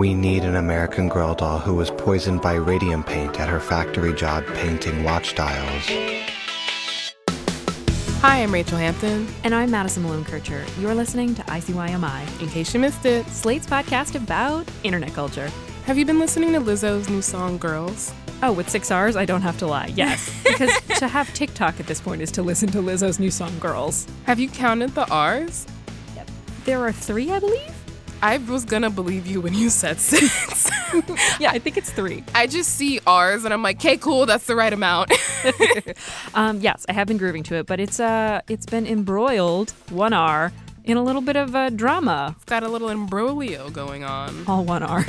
We 0.00 0.14
need 0.14 0.44
an 0.44 0.56
American 0.56 1.10
Girl 1.10 1.34
doll 1.34 1.58
who 1.58 1.74
was 1.74 1.90
poisoned 1.90 2.40
by 2.40 2.54
radium 2.54 3.04
paint 3.04 3.38
at 3.38 3.50
her 3.50 3.60
factory 3.60 4.14
job 4.14 4.46
painting 4.54 5.04
watch 5.04 5.34
dials. 5.34 5.86
Hi, 8.22 8.42
I'm 8.42 8.50
Rachel 8.50 8.78
Hampton. 8.78 9.28
And 9.44 9.54
I'm 9.54 9.70
Madison 9.70 10.04
Malone 10.04 10.24
Kircher. 10.24 10.64
You're 10.78 10.94
listening 10.94 11.34
to 11.34 11.42
ICYMI, 11.42 12.40
In 12.40 12.48
case 12.48 12.72
you 12.72 12.80
missed 12.80 13.04
it, 13.04 13.26
Slate's 13.26 13.66
podcast 13.66 14.14
about 14.14 14.66
internet 14.84 15.12
culture. 15.12 15.50
have 15.84 15.98
you 15.98 16.06
been 16.06 16.18
listening 16.18 16.54
to 16.54 16.60
Lizzo's 16.60 17.10
new 17.10 17.20
song, 17.20 17.58
Girls? 17.58 18.10
Oh, 18.42 18.52
with 18.52 18.70
six 18.70 18.90
R's, 18.90 19.16
I 19.16 19.26
don't 19.26 19.42
have 19.42 19.58
to 19.58 19.66
lie. 19.66 19.92
Yes. 19.94 20.34
because 20.44 20.72
to 20.98 21.08
have 21.08 21.30
TikTok 21.34 21.78
at 21.78 21.86
this 21.86 22.00
point 22.00 22.22
is 22.22 22.32
to 22.32 22.42
listen 22.42 22.70
to 22.70 22.78
Lizzo's 22.78 23.20
new 23.20 23.30
song, 23.30 23.58
Girls. 23.58 24.06
Have 24.24 24.40
you 24.40 24.48
counted 24.48 24.94
the 24.94 25.06
R's? 25.10 25.66
Yep. 26.16 26.30
There 26.64 26.80
are 26.80 26.90
three, 26.90 27.30
I 27.30 27.38
believe? 27.38 27.79
I 28.22 28.36
was 28.36 28.64
gonna 28.64 28.90
believe 28.90 29.26
you 29.26 29.40
when 29.40 29.54
you 29.54 29.70
said 29.70 29.98
six. 29.98 30.70
Yeah, 31.38 31.52
I 31.52 31.60
think 31.60 31.76
it's 31.76 31.92
three. 31.92 32.24
I 32.34 32.48
just 32.48 32.74
see 32.74 32.98
R's 33.06 33.44
and 33.44 33.54
I'm 33.54 33.62
like, 33.62 33.76
okay, 33.76 33.96
cool, 33.96 34.26
that's 34.26 34.46
the 34.46 34.56
right 34.56 34.72
amount. 34.72 35.12
Um, 36.34 36.60
yes, 36.60 36.84
I 36.88 36.92
have 36.92 37.06
been 37.06 37.16
grooving 37.16 37.42
to 37.44 37.56
it, 37.56 37.66
but 37.66 37.80
it's 37.80 37.98
uh, 38.00 38.40
it's 38.48 38.66
been 38.66 38.86
embroiled, 38.86 39.70
one 39.88 40.12
R, 40.12 40.52
in 40.84 40.96
a 40.96 41.02
little 41.02 41.22
bit 41.22 41.36
of 41.36 41.54
uh, 41.54 41.70
drama. 41.70 42.34
it's 42.36 42.44
got 42.44 42.62
a 42.62 42.68
little 42.68 42.88
imbroglio 42.88 43.72
going 43.72 44.04
on. 44.04 44.44
All 44.46 44.64
one 44.64 44.82
R. 44.82 45.06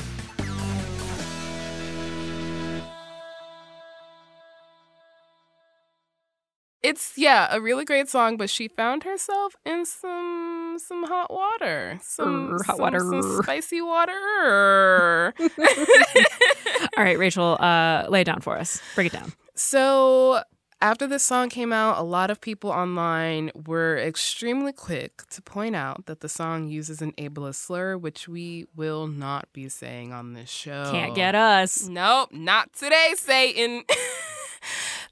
It's 6.83 7.13
yeah, 7.17 7.47
a 7.51 7.59
really 7.61 7.85
great 7.85 8.09
song, 8.09 8.37
but 8.37 8.49
she 8.49 8.67
found 8.67 9.03
herself 9.03 9.55
in 9.65 9.85
some 9.85 10.60
some 10.79 11.03
hot 11.03 11.31
water, 11.31 11.99
some, 12.01 12.51
hot 12.65 12.65
some- 12.65 12.77
water. 12.79 12.99
some 12.99 13.41
spicy 13.43 13.81
water. 13.81 15.33
All 16.97 17.03
right, 17.03 17.17
Rachel, 17.17 17.57
uh, 17.59 18.05
lay 18.09 18.21
it 18.21 18.25
down 18.25 18.41
for 18.41 18.57
us. 18.57 18.81
Break 18.95 19.07
it 19.07 19.13
down. 19.13 19.33
So, 19.55 20.41
after 20.81 21.05
this 21.05 21.21
song 21.23 21.49
came 21.49 21.71
out, 21.71 21.99
a 21.99 22.03
lot 22.03 22.31
of 22.31 22.41
people 22.41 22.71
online 22.71 23.51
were 23.67 23.97
extremely 23.97 24.73
quick 24.73 25.23
to 25.29 25.41
point 25.41 25.75
out 25.75 26.07
that 26.07 26.21
the 26.21 26.29
song 26.29 26.67
uses 26.67 27.01
an 27.01 27.11
ableist 27.19 27.55
slur, 27.55 27.97
which 27.97 28.27
we 28.27 28.65
will 28.75 29.05
not 29.07 29.47
be 29.53 29.69
saying 29.69 30.11
on 30.11 30.33
this 30.33 30.49
show. 30.49 30.89
Can't 30.91 31.13
get 31.13 31.35
us. 31.35 31.87
Nope, 31.87 32.29
not 32.31 32.73
today, 32.73 33.13
Satan. 33.15 33.83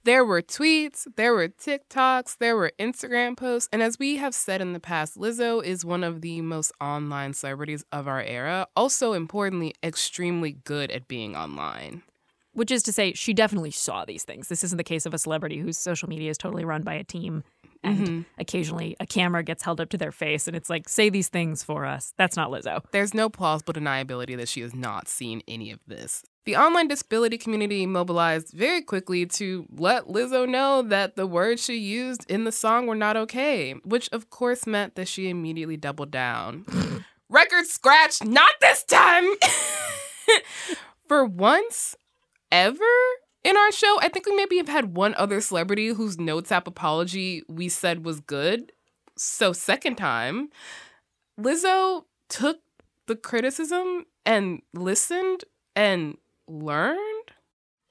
there 0.04 0.24
were 0.26 0.42
tweets, 0.42 1.06
there 1.16 1.34
were 1.34 1.48
TikToks, 1.50 2.38
there 2.38 2.56
were 2.56 2.72
Instagram 2.80 3.36
posts, 3.38 3.70
and 3.72 3.82
as 3.84 4.00
we 4.00 4.18
have 4.18 4.34
said 4.34 4.62
in 4.62 4.74
the 4.74 4.80
past, 4.80 5.18
Lizzo 5.18 5.64
is 5.64 5.84
one 5.86 6.04
of 6.04 6.22
the 6.22 6.42
most 6.42 6.72
online 6.82 7.34
celebrities 7.34 7.84
of 7.92 8.08
our 8.08 8.22
era. 8.22 8.68
Also, 8.76 9.14
importantly, 9.14 9.74
extremely 9.84 10.54
good 10.64 10.92
at 10.92 11.08
being 11.08 11.36
online. 11.36 12.04
Which 12.54 12.72
is 12.72 12.82
to 12.84 12.92
say, 12.92 13.14
she 13.14 13.34
definitely 13.34 13.72
saw 13.72 14.06
these 14.06 14.24
things. 14.24 14.48
This 14.48 14.64
isn't 14.64 14.78
the 14.78 14.84
case 14.84 15.06
of 15.06 15.14
a 15.14 15.20
celebrity 15.20 15.60
whose 15.60 15.78
social 15.78 16.10
media 16.10 16.32
is 16.32 16.38
totally 16.38 16.66
run 16.66 16.82
by 16.82 16.96
a 16.96 17.04
team 17.04 17.44
and 17.84 18.08
Mhm. 18.08 18.26
occasionally 18.38 18.98
a 19.00 19.06
camera 19.06 19.44
gets 19.44 19.64
held 19.64 19.80
up 19.80 19.90
to 19.90 19.98
their 19.98 20.12
face 20.12 20.48
and 20.48 20.58
it's 20.58 20.70
like, 20.70 20.90
say 20.90 21.10
these 21.10 21.30
things 21.30 21.64
for 21.64 21.86
us. 21.86 22.14
That's 22.18 22.36
not 22.36 22.50
Lizzo. 22.50 22.84
There's 22.92 23.14
no 23.14 23.30
plausible 23.30 23.74
deniability 23.74 24.36
that 24.36 24.50
she 24.50 24.62
has 24.62 24.74
not 24.74 25.08
seen 25.08 25.42
any 25.48 25.72
of 25.72 25.80
this. 25.88 26.24
The 26.50 26.56
online 26.56 26.88
disability 26.88 27.38
community 27.38 27.86
mobilized 27.86 28.54
very 28.54 28.82
quickly 28.82 29.28
to 29.28 29.68
let 29.78 30.08
Lizzo 30.08 30.50
know 30.50 30.82
that 30.82 31.16
the 31.16 31.28
words 31.28 31.64
she 31.64 31.78
used 31.78 32.26
in 32.28 32.44
the 32.44 32.52
song 32.52 32.88
were 32.88 32.96
not 32.96 33.16
okay, 33.16 33.74
which 33.84 34.10
of 34.12 34.32
course 34.32 34.66
meant 34.66 34.96
that 34.96 35.08
she 35.08 35.30
immediately 35.30 35.78
doubled 35.78 36.10
down. 36.10 36.66
Record 37.30 37.68
scratch, 37.68 38.24
not 38.24 38.50
this 38.62 38.84
time! 38.84 39.26
For 41.08 41.24
once 41.24 41.96
ever 42.52 42.84
in 43.44 43.56
our 43.56 43.72
show, 43.72 44.00
I 44.02 44.10
think 44.10 44.26
we 44.26 44.36
maybe 44.36 44.58
have 44.58 44.70
had 44.70 44.96
one 44.96 45.14
other 45.20 45.42
celebrity 45.42 45.90
whose 45.90 46.18
notes 46.18 46.52
app 46.52 46.66
apology 46.66 47.44
we 47.48 47.70
said 47.70 48.04
was 48.04 48.22
good. 48.22 48.72
So, 49.16 49.54
second 49.54 49.98
time, 49.98 50.50
Lizzo 51.40 52.06
took 52.28 52.58
the 53.06 53.16
criticism 53.16 54.08
and 54.26 54.64
listened 54.74 55.44
and 55.76 56.18
learned. 56.50 57.32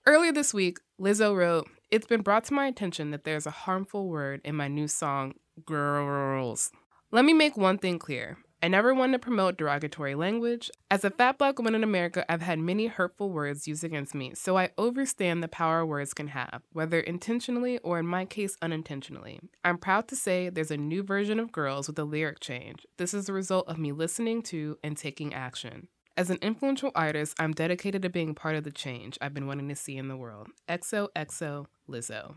Earlier 0.07 0.33
this 0.33 0.53
week, 0.53 0.79
Lizzo 1.01 1.37
wrote, 1.37 1.69
It's 1.91 2.07
been 2.07 2.23
brought 2.23 2.45
to 2.45 2.55
my 2.55 2.67
attention 2.67 3.11
that 3.13 3.25
there's 3.25 3.47
a 3.47 3.51
harmful 3.51 4.09
word 4.09 4.41
in 4.45 4.57
my 4.57 4.69
new 4.69 4.89
song, 4.89 5.35
Girls. 5.65 6.71
Let 7.11 7.25
me 7.25 7.33
make 7.33 7.57
one 7.57 7.79
thing 7.79 7.99
clear. 7.99 8.39
I 8.61 8.67
never 8.67 8.93
want 8.93 9.13
to 9.13 9.21
promote 9.21 9.57
derogatory 9.57 10.17
language. 10.17 10.69
As 10.91 11.05
a 11.05 11.11
fat 11.11 11.39
black 11.39 11.59
woman 11.59 11.77
in 11.77 11.85
America, 11.85 12.25
I've 12.31 12.43
had 12.43 12.59
many 12.59 12.89
hurtful 12.89 13.31
words 13.31 13.69
used 13.69 13.85
against 13.85 14.17
me, 14.17 14.33
so 14.35 14.59
I 14.59 14.71
understand 14.77 15.43
the 15.43 15.49
power 15.49 15.87
words 15.87 16.13
can 16.13 16.29
have, 16.29 16.63
whether 16.73 16.99
intentionally 16.99 17.79
or 17.79 18.01
in 18.01 18.07
my 18.07 18.25
case, 18.25 18.57
unintentionally. 18.61 19.39
I'm 19.65 19.79
proud 19.79 20.09
to 20.09 20.17
say 20.17 20.49
there's 20.49 20.73
a 20.73 20.77
new 20.77 21.05
version 21.05 21.39
of 21.39 21.53
Girls 21.53 21.87
with 21.87 21.99
a 22.01 22.05
lyric 22.05 22.41
change. 22.41 22.85
This 22.97 23.15
is 23.15 23.27
the 23.27 23.33
result 23.33 23.69
of 23.69 23.79
me 23.79 23.93
listening 23.93 24.43
to 24.45 24.77
and 24.83 24.97
taking 24.97 25.35
action. 25.35 25.87
As 26.19 26.31
an 26.31 26.39
influential 26.43 26.91
artist, 26.97 27.37
I'm 27.39 27.53
dedicated 27.53 28.03
to 28.03 28.09
being 28.09 28.35
part 28.35 28.57
of 28.57 28.65
the 28.65 28.73
change 28.73 29.17
I've 29.21 29.33
been 29.33 29.47
wanting 29.47 29.69
to 29.69 29.77
see 29.77 29.97
in 29.97 30.09
the 30.09 30.17
world. 30.17 30.49
XOXO 30.69 31.67
Lizzo. 31.89 32.35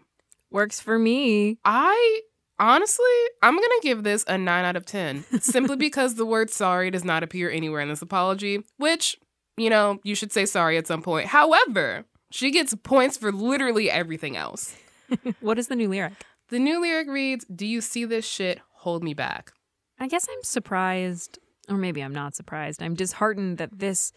Works 0.52 0.80
for 0.80 1.00
me. 1.00 1.58
I 1.66 2.22
honestly, 2.60 3.06
I'm 3.42 3.56
going 3.56 3.64
to 3.64 3.80
give 3.82 4.04
this 4.04 4.24
a 4.28 4.38
9 4.38 4.66
out 4.66 4.76
of 4.76 4.86
10 4.86 5.26
simply 5.42 5.78
because 5.78 6.14
the 6.14 6.28
word 6.28 6.52
sorry 6.52 6.92
does 6.92 7.04
not 7.04 7.24
appear 7.24 7.50
anywhere 7.50 7.82
in 7.82 7.90
this 7.90 8.04
apology, 8.04 8.64
which, 8.78 9.18
you 9.58 9.72
know, 9.72 9.98
you 10.04 10.14
should 10.14 10.32
say 10.32 10.46
sorry 10.46 10.78
at 10.78 10.86
some 10.86 11.02
point. 11.02 11.30
However, 11.30 12.06
she 12.30 12.52
gets 12.52 12.76
points 12.76 13.18
for 13.18 13.32
literally 13.32 13.90
everything 13.90 14.38
else. 14.38 14.76
What 15.40 15.58
is 15.58 15.70
the 15.70 15.76
new 15.76 15.90
lyric? 15.90 16.14
The 16.50 16.60
new 16.60 16.80
lyric 16.80 17.10
reads, 17.10 17.46
Do 17.46 17.66
you 17.66 17.82
see 17.82 18.06
this 18.06 18.26
shit? 18.26 18.62
Hold 18.76 19.04
me 19.04 19.16
back. 19.16 19.54
I 20.00 20.08
guess 20.08 20.28
I'm 20.32 20.44
surprised, 20.44 21.40
or 21.72 21.78
maybe 21.78 22.02
I'm 22.02 22.14
not 22.14 22.36
surprised. 22.36 22.84
I'm 22.84 22.96
disheartened 22.96 23.58
that 23.58 23.80
this 23.80 24.12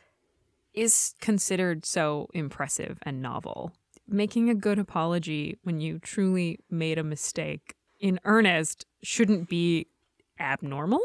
is 0.75 1.15
considered 1.21 1.87
so 1.87 2.29
impressive 2.35 2.99
and 3.03 3.23
novel. 3.23 3.73
Making 4.09 4.51
a 4.51 4.55
good 4.55 4.79
apology 4.79 5.59
when 5.63 5.81
you 5.81 5.99
truly 5.99 6.59
made 6.69 6.99
a 6.99 7.05
mistake 7.05 7.77
in 8.01 8.21
earnest 8.25 8.85
shouldn't 9.03 9.49
be 9.49 9.87
abnormal. 10.39 11.01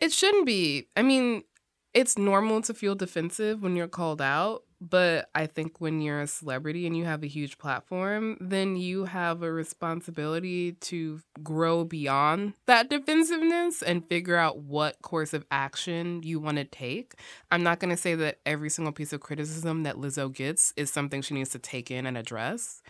It 0.00 0.12
shouldn't 0.12 0.44
be. 0.44 0.88
I 0.96 1.02
mean, 1.02 1.44
it's 1.94 2.18
normal 2.18 2.60
to 2.62 2.74
feel 2.74 2.94
defensive 2.94 3.62
when 3.62 3.76
you're 3.76 3.88
called 3.88 4.20
out, 4.20 4.64
but 4.90 5.28
I 5.34 5.46
think 5.46 5.80
when 5.80 6.00
you're 6.00 6.20
a 6.20 6.26
celebrity 6.26 6.86
and 6.86 6.96
you 6.96 7.04
have 7.04 7.22
a 7.22 7.28
huge 7.28 7.56
platform, 7.56 8.36
then 8.40 8.74
you 8.74 9.04
have 9.04 9.42
a 9.42 9.52
responsibility 9.52 10.72
to 10.72 11.20
grow 11.42 11.84
beyond 11.84 12.54
that 12.66 12.90
defensiveness 12.90 13.80
and 13.82 14.06
figure 14.08 14.36
out 14.36 14.58
what 14.58 15.00
course 15.02 15.32
of 15.32 15.46
action 15.50 16.22
you 16.24 16.40
want 16.40 16.56
to 16.56 16.64
take. 16.64 17.14
I'm 17.52 17.62
not 17.62 17.78
going 17.78 17.90
to 17.90 17.96
say 17.96 18.16
that 18.16 18.38
every 18.44 18.70
single 18.70 18.92
piece 18.92 19.12
of 19.12 19.20
criticism 19.20 19.84
that 19.84 19.96
Lizzo 19.96 20.32
gets 20.32 20.72
is 20.76 20.90
something 20.90 21.22
she 21.22 21.34
needs 21.34 21.50
to 21.50 21.58
take 21.60 21.90
in 21.90 22.04
and 22.04 22.18
address. 22.18 22.82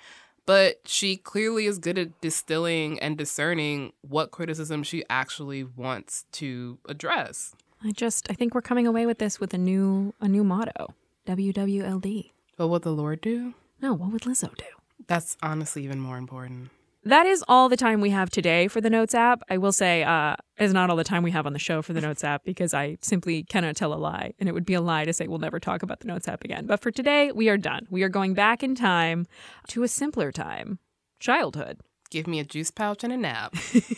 But 0.46 0.80
she 0.86 1.16
clearly 1.16 1.66
is 1.66 1.78
good 1.78 1.98
at 1.98 2.20
distilling 2.20 2.98
and 3.00 3.16
discerning 3.16 3.92
what 4.00 4.30
criticism 4.30 4.82
she 4.82 5.04
actually 5.10 5.62
wants 5.62 6.24
to 6.32 6.78
address. 6.88 7.54
I 7.84 7.92
just 7.92 8.30
I 8.30 8.34
think 8.34 8.54
we're 8.54 8.62
coming 8.62 8.86
away 8.86 9.06
with 9.06 9.18
this 9.18 9.38
with 9.38 9.54
a 9.54 9.58
new 9.58 10.14
a 10.20 10.28
new 10.28 10.42
motto. 10.42 10.94
WWLD. 11.26 12.30
But 12.56 12.68
what 12.68 12.72
would 12.72 12.82
the 12.82 12.92
Lord 12.92 13.20
do? 13.20 13.54
No, 13.80 13.92
what 13.94 14.12
would 14.12 14.22
Lizzo 14.22 14.56
do? 14.56 14.64
That's 15.06 15.36
honestly 15.42 15.84
even 15.84 16.00
more 16.00 16.16
important. 16.16 16.70
That 17.04 17.26
is 17.26 17.44
all 17.48 17.68
the 17.68 17.76
time 17.76 18.00
we 18.00 18.10
have 18.10 18.30
today 18.30 18.68
for 18.68 18.80
the 18.80 18.88
Notes 18.88 19.12
app. 19.12 19.42
I 19.50 19.58
will 19.58 19.72
say, 19.72 20.04
uh, 20.04 20.36
is 20.58 20.72
not 20.72 20.88
all 20.88 20.94
the 20.94 21.02
time 21.02 21.24
we 21.24 21.32
have 21.32 21.46
on 21.46 21.52
the 21.52 21.58
show 21.58 21.82
for 21.82 21.92
the 21.92 22.00
Notes 22.00 22.22
app 22.22 22.44
because 22.44 22.72
I 22.72 22.96
simply 23.00 23.42
cannot 23.42 23.74
tell 23.74 23.92
a 23.92 23.96
lie. 23.96 24.34
And 24.38 24.48
it 24.48 24.52
would 24.52 24.64
be 24.64 24.74
a 24.74 24.80
lie 24.80 25.04
to 25.04 25.12
say 25.12 25.26
we'll 25.26 25.40
never 25.40 25.58
talk 25.58 25.82
about 25.82 25.98
the 25.98 26.06
Notes 26.06 26.28
app 26.28 26.44
again. 26.44 26.66
But 26.66 26.80
for 26.80 26.92
today, 26.92 27.32
we 27.32 27.48
are 27.48 27.56
done. 27.56 27.88
We 27.90 28.04
are 28.04 28.08
going 28.08 28.34
back 28.34 28.62
in 28.62 28.76
time 28.76 29.26
to 29.68 29.82
a 29.82 29.88
simpler 29.88 30.30
time 30.30 30.78
childhood. 31.18 31.80
Give 32.12 32.26
me 32.26 32.40
a 32.40 32.44
juice 32.44 32.70
pouch 32.70 33.04
and 33.04 33.12
a 33.14 33.16
nap. 33.16 33.54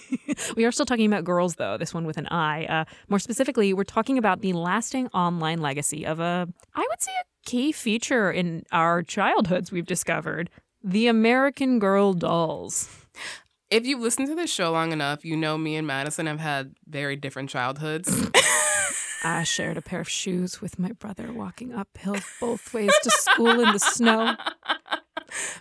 we 0.57 0.65
are 0.65 0.71
still 0.71 0.87
talking 0.87 1.07
about 1.07 1.25
girls, 1.25 1.57
though, 1.57 1.77
this 1.77 1.93
one 1.93 2.07
with 2.07 2.17
an 2.17 2.29
I. 2.29 2.65
Uh, 2.67 2.85
more 3.09 3.19
specifically, 3.19 3.73
we're 3.75 3.83
talking 3.83 4.19
about 4.19 4.41
the 4.41 4.53
lasting 4.53 5.09
online 5.09 5.61
legacy 5.61 6.07
of 6.07 6.21
a, 6.21 6.47
I 6.77 6.87
would 6.89 7.03
say, 7.03 7.11
a 7.11 7.25
key 7.45 7.73
feature 7.73 8.31
in 8.31 8.63
our 8.71 9.03
childhoods 9.03 9.73
we've 9.73 9.85
discovered 9.85 10.49
the 10.81 11.09
American 11.09 11.81
Girl 11.81 12.13
dolls. 12.13 12.89
If 13.69 13.85
you 13.85 13.99
listen 13.99 14.29
to 14.29 14.37
this 14.37 14.53
show 14.53 14.71
long 14.71 14.93
enough, 14.93 15.25
you 15.25 15.37
know 15.37 15.59
me 15.59 15.75
and 15.75 15.85
Madison 15.85 16.27
have 16.27 16.39
had 16.39 16.77
very 16.87 17.17
different 17.17 17.51
childhoods. 17.51 18.31
I 19.25 19.43
shared 19.43 19.77
a 19.77 19.83
pair 19.83 19.99
of 19.99 20.09
shoes 20.09 20.61
with 20.61 20.79
my 20.79 20.93
brother 20.93 21.33
walking 21.33 21.75
uphill 21.75 22.19
both 22.41 22.73
ways 22.73 22.93
to 23.03 23.11
school 23.11 23.59
in 23.59 23.73
the 23.73 23.81
snow. 23.81 24.37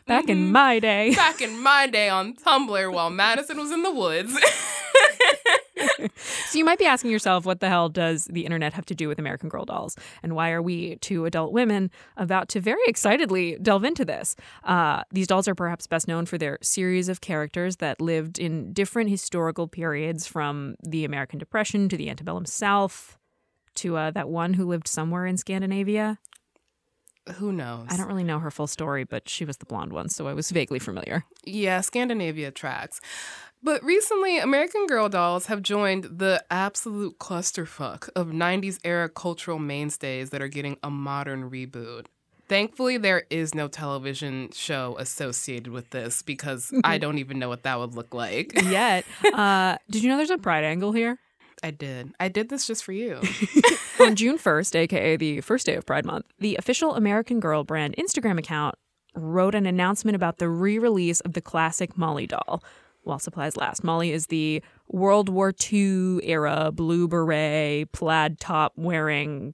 Back 0.05 0.29
in 0.29 0.51
my 0.51 0.79
day. 0.79 1.13
Back 1.15 1.41
in 1.41 1.61
my 1.61 1.87
day 1.87 2.09
on 2.09 2.35
Tumblr 2.35 2.93
while 2.93 3.09
Madison 3.09 3.57
was 3.57 3.71
in 3.71 3.83
the 3.83 3.91
woods. 3.91 4.37
so 6.17 6.57
you 6.57 6.65
might 6.65 6.79
be 6.79 6.85
asking 6.85 7.11
yourself, 7.11 7.45
what 7.45 7.59
the 7.59 7.69
hell 7.69 7.89
does 7.89 8.25
the 8.25 8.45
internet 8.45 8.73
have 8.73 8.85
to 8.85 8.95
do 8.95 9.07
with 9.07 9.19
American 9.19 9.49
Girl 9.49 9.65
dolls? 9.65 9.95
And 10.21 10.35
why 10.35 10.51
are 10.51 10.61
we, 10.61 10.97
two 10.97 11.25
adult 11.25 11.51
women, 11.53 11.91
about 12.17 12.49
to 12.49 12.59
very 12.59 12.81
excitedly 12.87 13.57
delve 13.61 13.83
into 13.83 14.05
this? 14.05 14.35
Uh, 14.63 15.03
these 15.11 15.27
dolls 15.27 15.47
are 15.47 15.55
perhaps 15.55 15.87
best 15.87 16.07
known 16.07 16.25
for 16.25 16.37
their 16.37 16.57
series 16.61 17.09
of 17.09 17.21
characters 17.21 17.77
that 17.77 18.01
lived 18.01 18.39
in 18.39 18.73
different 18.73 19.09
historical 19.09 19.67
periods 19.67 20.27
from 20.27 20.75
the 20.83 21.05
American 21.05 21.39
Depression 21.39 21.89
to 21.89 21.97
the 21.97 22.09
antebellum 22.09 22.45
South 22.45 23.17
to 23.75 23.97
uh, 23.97 24.11
that 24.11 24.29
one 24.29 24.53
who 24.53 24.67
lived 24.67 24.87
somewhere 24.87 25.25
in 25.25 25.37
Scandinavia. 25.37 26.19
Who 27.35 27.51
knows? 27.51 27.87
I 27.89 27.97
don't 27.97 28.07
really 28.07 28.23
know 28.23 28.39
her 28.39 28.51
full 28.51 28.67
story, 28.67 29.03
but 29.03 29.29
she 29.29 29.45
was 29.45 29.57
the 29.57 29.65
blonde 29.65 29.93
one, 29.93 30.09
so 30.09 30.27
I 30.27 30.33
was 30.33 30.51
vaguely 30.51 30.79
familiar. 30.79 31.23
Yeah, 31.45 31.81
Scandinavia 31.81 32.51
tracks. 32.51 32.99
But 33.61 33.81
recently, 33.81 34.39
American 34.39 34.87
Girl 34.87 35.07
dolls 35.07 35.45
have 35.45 35.61
joined 35.61 36.19
the 36.19 36.43
absolute 36.51 37.17
clusterfuck 37.19 38.09
of 38.13 38.27
90s 38.27 38.77
era 38.83 39.07
cultural 39.07 39.57
mainstays 39.57 40.31
that 40.31 40.41
are 40.41 40.49
getting 40.49 40.77
a 40.83 40.89
modern 40.89 41.49
reboot. 41.49 42.07
Thankfully, 42.49 42.97
there 42.97 43.23
is 43.29 43.55
no 43.55 43.69
television 43.69 44.49
show 44.51 44.97
associated 44.99 45.71
with 45.71 45.91
this 45.91 46.21
because 46.21 46.73
I 46.83 46.97
don't 46.99 47.19
even 47.19 47.39
know 47.39 47.47
what 47.47 47.63
that 47.63 47.79
would 47.79 47.95
look 47.95 48.13
like. 48.13 48.51
Yet, 48.61 49.05
uh, 49.33 49.77
did 49.89 50.03
you 50.03 50.09
know 50.09 50.17
there's 50.17 50.29
a 50.29 50.37
pride 50.37 50.65
angle 50.65 50.91
here? 50.91 51.17
I 51.63 51.71
did. 51.71 52.13
I 52.19 52.27
did 52.27 52.49
this 52.49 52.67
just 52.67 52.83
for 52.83 52.91
you. 52.91 53.21
On 54.01 54.15
June 54.15 54.37
1st, 54.37 54.75
aka 54.75 55.15
the 55.15 55.39
first 55.39 55.65
day 55.65 55.75
of 55.75 55.85
Pride 55.85 56.05
Month, 56.05 56.25
the 56.37 56.57
official 56.57 56.95
American 56.95 57.39
Girl 57.39 57.63
brand 57.63 57.95
Instagram 57.97 58.37
account 58.37 58.75
wrote 59.15 59.55
an 59.55 59.65
announcement 59.65 60.15
about 60.15 60.39
the 60.39 60.49
re 60.49 60.77
release 60.77 61.21
of 61.21 61.33
the 61.33 61.41
classic 61.41 61.97
Molly 61.97 62.27
doll. 62.27 62.61
While 63.03 63.19
supplies 63.19 63.55
last, 63.55 63.83
Molly 63.83 64.11
is 64.11 64.27
the 64.27 64.61
World 64.89 65.29
War 65.29 65.53
II 65.71 66.19
era 66.23 66.71
blue 66.73 67.07
beret, 67.07 67.91
plaid 67.93 68.39
top 68.39 68.73
wearing 68.75 69.53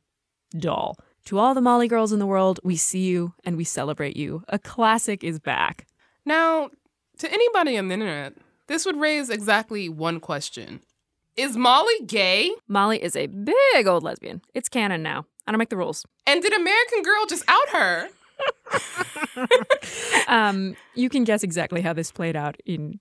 doll. 0.57 0.97
To 1.25 1.37
all 1.37 1.53
the 1.53 1.61
Molly 1.61 1.87
girls 1.87 2.11
in 2.11 2.17
the 2.17 2.25
world, 2.25 2.59
we 2.63 2.75
see 2.75 3.05
you 3.05 3.33
and 3.43 3.55
we 3.55 3.63
celebrate 3.63 4.17
you. 4.17 4.43
A 4.47 4.57
classic 4.57 5.23
is 5.23 5.39
back. 5.39 5.85
Now, 6.25 6.69
to 7.19 7.31
anybody 7.31 7.77
on 7.77 7.87
the 7.87 7.93
internet, 7.93 8.33
this 8.65 8.85
would 8.85 8.99
raise 8.99 9.29
exactly 9.29 9.89
one 9.89 10.19
question 10.19 10.81
Is 11.35 11.55
Molly 11.55 11.93
gay? 12.05 12.51
Molly 12.67 13.01
is 13.01 13.15
a 13.15 13.27
big 13.27 13.87
old 13.87 14.03
lesbian. 14.03 14.41
It's 14.53 14.69
canon 14.69 15.01
now. 15.01 15.25
I 15.47 15.51
don't 15.51 15.59
make 15.59 15.69
the 15.69 15.77
rules. 15.77 16.05
And 16.27 16.41
did 16.41 16.53
American 16.53 17.01
Girl 17.01 17.25
just 17.27 17.43
out 17.47 17.69
her? 17.69 18.09
um, 20.27 20.75
you 20.95 21.09
can 21.09 21.23
guess 21.23 21.43
exactly 21.43 21.81
how 21.81 21.93
this 21.93 22.11
played 22.11 22.35
out 22.35 22.57
in 22.65 22.99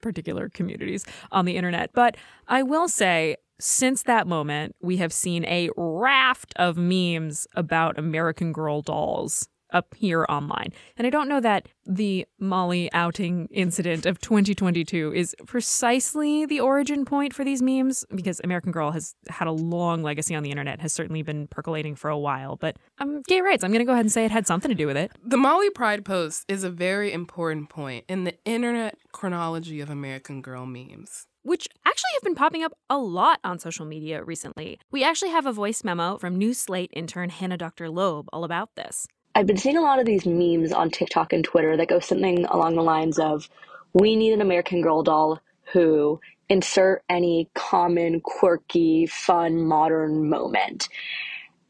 particular 0.00 0.48
communities 0.48 1.04
on 1.32 1.44
the 1.44 1.56
internet. 1.56 1.90
But 1.92 2.16
I 2.46 2.62
will 2.62 2.88
say, 2.88 3.36
since 3.60 4.04
that 4.04 4.26
moment, 4.26 4.76
we 4.80 4.98
have 4.98 5.12
seen 5.12 5.44
a 5.46 5.70
raft 5.76 6.52
of 6.56 6.76
memes 6.76 7.46
about 7.54 7.98
American 7.98 8.52
Girl 8.52 8.82
dolls 8.82 9.48
up 9.72 9.94
here 9.94 10.26
online. 10.28 10.72
And 10.96 11.06
I 11.06 11.10
don't 11.10 11.28
know 11.28 11.40
that 11.40 11.68
the 11.86 12.26
Molly 12.38 12.92
outing 12.92 13.48
incident 13.50 14.06
of 14.06 14.20
2022 14.20 15.12
is 15.14 15.34
precisely 15.46 16.46
the 16.46 16.60
origin 16.60 17.04
point 17.04 17.34
for 17.34 17.44
these 17.44 17.62
memes 17.62 18.04
because 18.14 18.40
American 18.44 18.72
Girl 18.72 18.90
has 18.90 19.14
had 19.28 19.48
a 19.48 19.52
long 19.52 20.02
legacy 20.02 20.34
on 20.34 20.42
the 20.42 20.50
internet, 20.50 20.80
has 20.80 20.92
certainly 20.92 21.22
been 21.22 21.46
percolating 21.48 21.94
for 21.94 22.10
a 22.10 22.18
while. 22.18 22.56
But 22.56 22.76
um, 22.98 23.22
gay 23.26 23.40
rights, 23.40 23.64
I'm 23.64 23.70
going 23.70 23.80
to 23.80 23.86
go 23.86 23.92
ahead 23.92 24.04
and 24.04 24.12
say 24.12 24.24
it 24.24 24.30
had 24.30 24.46
something 24.46 24.68
to 24.68 24.74
do 24.74 24.86
with 24.86 24.96
it. 24.96 25.12
The 25.24 25.36
Molly 25.36 25.70
Pride 25.70 26.04
post 26.04 26.44
is 26.48 26.64
a 26.64 26.70
very 26.70 27.12
important 27.12 27.68
point 27.70 28.04
in 28.08 28.24
the 28.24 28.34
internet 28.44 28.96
chronology 29.12 29.80
of 29.80 29.90
American 29.90 30.42
Girl 30.42 30.66
memes 30.66 31.26
which 31.42 31.66
actually 31.86 32.10
have 32.14 32.22
been 32.22 32.34
popping 32.34 32.62
up 32.62 32.74
a 32.90 32.98
lot 32.98 33.40
on 33.42 33.58
social 33.58 33.86
media 33.86 34.22
recently. 34.22 34.78
We 34.90 35.02
actually 35.02 35.30
have 35.30 35.46
a 35.46 35.52
voice 35.52 35.82
memo 35.82 36.18
from 36.18 36.36
New 36.36 36.52
Slate 36.52 36.90
intern 36.92 37.30
Hannah 37.30 37.56
Dr. 37.56 37.88
Loeb 37.88 38.28
all 38.34 38.44
about 38.44 38.74
this. 38.74 39.06
I've 39.38 39.46
been 39.46 39.56
seeing 39.56 39.76
a 39.76 39.82
lot 39.82 40.00
of 40.00 40.04
these 40.04 40.26
memes 40.26 40.72
on 40.72 40.90
TikTok 40.90 41.32
and 41.32 41.44
Twitter 41.44 41.76
that 41.76 41.86
go 41.86 42.00
something 42.00 42.44
along 42.46 42.74
the 42.74 42.82
lines 42.82 43.20
of 43.20 43.48
we 43.92 44.16
need 44.16 44.32
an 44.32 44.40
American 44.40 44.82
Girl 44.82 45.04
doll 45.04 45.38
who 45.72 46.18
insert 46.48 47.04
any 47.08 47.48
common, 47.54 48.20
quirky, 48.20 49.06
fun, 49.06 49.62
modern 49.62 50.28
moment. 50.28 50.88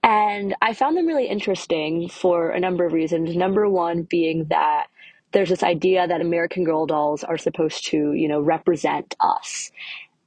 And 0.02 0.56
I 0.62 0.72
found 0.72 0.96
them 0.96 1.06
really 1.06 1.26
interesting 1.26 2.08
for 2.08 2.52
a 2.52 2.58
number 2.58 2.86
of 2.86 2.94
reasons. 2.94 3.36
Number 3.36 3.68
one 3.68 4.04
being 4.04 4.46
that 4.46 4.86
there's 5.32 5.50
this 5.50 5.62
idea 5.62 6.08
that 6.08 6.22
American 6.22 6.64
Girl 6.64 6.86
dolls 6.86 7.22
are 7.22 7.36
supposed 7.36 7.84
to, 7.88 8.14
you 8.14 8.28
know, 8.28 8.40
represent 8.40 9.14
us. 9.20 9.72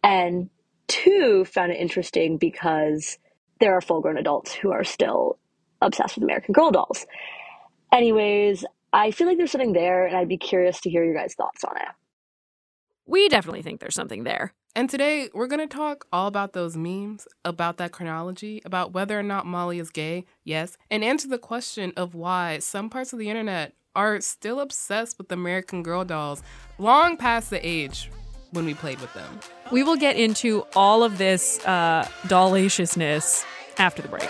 And 0.03 0.51
two, 0.87 1.45
found 1.45 1.71
it 1.71 1.79
interesting 1.79 2.37
because 2.37 3.17
there 3.59 3.75
are 3.75 3.81
full 3.81 4.01
grown 4.01 4.17
adults 4.17 4.53
who 4.53 4.71
are 4.71 4.83
still 4.83 5.39
obsessed 5.81 6.15
with 6.15 6.23
American 6.23 6.53
Girl 6.53 6.71
dolls. 6.71 7.05
Anyways, 7.91 8.65
I 8.93 9.11
feel 9.11 9.27
like 9.27 9.37
there's 9.37 9.51
something 9.51 9.73
there, 9.73 10.05
and 10.05 10.15
I'd 10.15 10.27
be 10.27 10.37
curious 10.37 10.81
to 10.81 10.89
hear 10.89 11.03
your 11.03 11.13
guys' 11.13 11.33
thoughts 11.33 11.63
on 11.63 11.77
it. 11.77 11.87
We 13.05 13.29
definitely 13.29 13.61
think 13.61 13.79
there's 13.79 13.95
something 13.95 14.23
there. 14.23 14.53
And 14.73 14.89
today 14.89 15.29
we're 15.33 15.47
going 15.47 15.67
to 15.67 15.75
talk 15.75 16.05
all 16.13 16.27
about 16.27 16.53
those 16.53 16.77
memes, 16.77 17.27
about 17.43 17.75
that 17.77 17.91
chronology, 17.91 18.61
about 18.63 18.93
whether 18.93 19.19
or 19.19 19.23
not 19.23 19.45
Molly 19.45 19.79
is 19.79 19.89
gay, 19.89 20.25
yes, 20.45 20.77
and 20.89 21.03
answer 21.03 21.27
the 21.27 21.37
question 21.37 21.91
of 21.97 22.15
why 22.15 22.59
some 22.59 22.89
parts 22.89 23.11
of 23.11 23.19
the 23.19 23.29
internet 23.29 23.73
are 23.95 24.21
still 24.21 24.61
obsessed 24.61 25.17
with 25.17 25.29
American 25.29 25.83
Girl 25.83 26.05
dolls 26.05 26.41
long 26.77 27.17
past 27.17 27.49
the 27.49 27.65
age 27.67 28.09
when 28.51 28.65
we 28.65 28.73
played 28.73 29.01
with 29.01 29.13
them. 29.13 29.39
We 29.71 29.83
will 29.83 29.97
get 29.97 30.15
into 30.15 30.65
all 30.73 31.03
of 31.03 31.17
this 31.17 31.59
uh, 31.65 32.07
dollaciousness 32.27 33.45
after 33.77 34.01
the 34.01 34.07
break. 34.07 34.29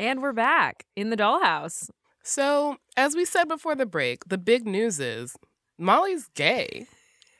And 0.00 0.22
we're 0.22 0.32
back 0.32 0.86
in 0.96 1.10
the 1.10 1.16
dollhouse. 1.16 1.90
So, 2.22 2.78
as 2.96 3.14
we 3.14 3.26
said 3.26 3.48
before 3.48 3.74
the 3.74 3.84
break, 3.84 4.24
the 4.26 4.38
big 4.38 4.66
news 4.66 4.98
is 4.98 5.36
Molly's 5.76 6.30
gay. 6.34 6.86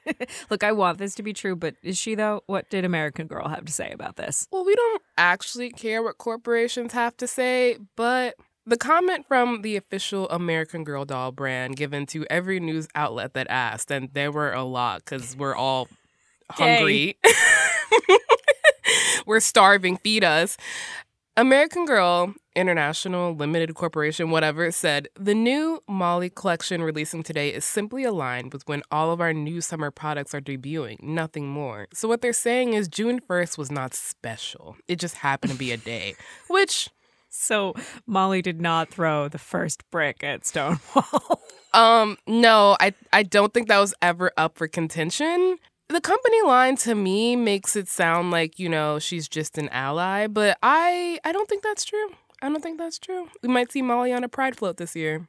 Look, 0.51 0.63
I 0.63 0.73
want 0.73 0.99
this 0.99 1.15
to 1.15 1.23
be 1.23 1.33
true, 1.33 1.57
but 1.57 1.77
is 1.83 1.97
she 1.97 2.15
though? 2.15 2.43
What 2.49 2.69
did 2.69 2.85
American 2.85 3.29
Girl 3.29 3.49
have 3.49 3.65
to 3.65 3.73
say 3.73 3.91
about 3.93 4.17
this? 4.17 4.47
Well, 4.53 4.67
we 4.67 4.75
don't 4.75 5.01
actually 5.17 5.71
care 5.71 6.03
what 6.03 6.19
corporations 6.19 6.93
have 6.93 7.17
to 7.17 7.27
say, 7.27 7.79
but 7.97 8.35
the 8.67 8.77
comment 8.77 9.25
from 9.27 9.63
the 9.63 9.77
official 9.77 10.29
American 10.29 10.85
Girl 10.85 11.07
doll 11.07 11.33
brand 11.33 11.77
given 11.77 12.05
to 12.09 12.27
every 12.29 12.61
news 12.61 12.89
outlet 12.95 13.33
that 13.33 13.47
asked, 13.49 13.91
and 13.91 14.11
there 14.13 14.31
were 14.31 14.53
a 14.53 14.65
lot 14.65 15.03
because 15.03 15.35
we're 15.35 15.57
all 15.57 15.89
hungry. 16.51 17.17
we're 19.27 19.41
starving, 19.41 19.97
feed 19.97 20.25
us. 20.25 20.59
American 21.37 21.85
Girl 21.87 22.35
International 22.57 23.35
Limited 23.35 23.75
Corporation, 23.75 24.31
whatever, 24.31 24.71
said 24.73 25.09
the 25.15 25.35
new 25.35 25.81
Molly 25.89 26.29
collection 26.29 26.83
releasing 26.83 27.23
today 27.23 27.55
is 27.55 27.65
simply 27.65 28.03
aligned 28.03 28.53
with 28.53 28.67
when 28.67 28.83
all 28.91 29.13
of 29.13 29.21
our 29.21 29.33
new 29.33 29.61
summer 29.61 29.91
products 29.93 30.35
are 30.35 30.41
debuting, 30.41 31.01
nothing 31.03 31.49
more. 31.49 31.87
So, 31.95 32.09
what 32.09 32.21
they're 32.21 32.33
saying 32.33 32.75
is 32.75 32.89
June 32.89 33.21
1st 33.21 33.57
was 33.57 33.71
not 33.71 33.95
special. 33.95 34.77
It 34.89 34.97
just 34.97 35.17
happened 35.17 35.53
to 35.53 35.59
be 35.59 35.71
a 35.71 35.77
day, 35.77 36.15
which 36.49 36.91
So 37.29 37.75
Molly 38.07 38.43
did 38.43 38.61
not 38.61 38.91
throw 38.91 39.29
the 39.29 39.39
first 39.39 39.89
brick 39.91 40.25
at 40.25 40.45
Stonewall. 40.45 41.41
Um, 41.73 42.17
no, 42.27 42.77
I 42.81 42.93
I 43.13 43.23
don't 43.23 43.55
think 43.55 43.69
that 43.69 43.79
was 43.79 43.95
ever 44.03 44.33
up 44.37 44.59
for 44.59 44.67
contention. 44.67 45.59
The 45.91 46.01
company 46.01 46.41
line 46.43 46.77
to 46.77 46.95
me 46.95 47.35
makes 47.35 47.75
it 47.75 47.89
sound 47.89 48.31
like, 48.31 48.61
you 48.61 48.69
know, 48.69 49.01
she's 49.01 49.29
just 49.29 49.59
an 49.59 49.69
ally, 49.71 50.29
but 50.29 50.57
I 50.63 51.19
I 51.25 51.33
don't 51.33 51.49
think 51.49 51.65
that's 51.65 51.85
true. 51.85 52.11
I 52.41 52.49
don't 52.49 52.63
think 52.63 52.79
that's 52.79 52.97
true. 52.97 53.29
We 53.43 53.49
might 53.49 53.73
see 53.73 53.83
Molly 53.83 54.13
on 54.13 54.23
a 54.23 54.29
pride 54.29 54.57
float 54.57 54.77
this 54.77 54.95
year. 54.95 55.27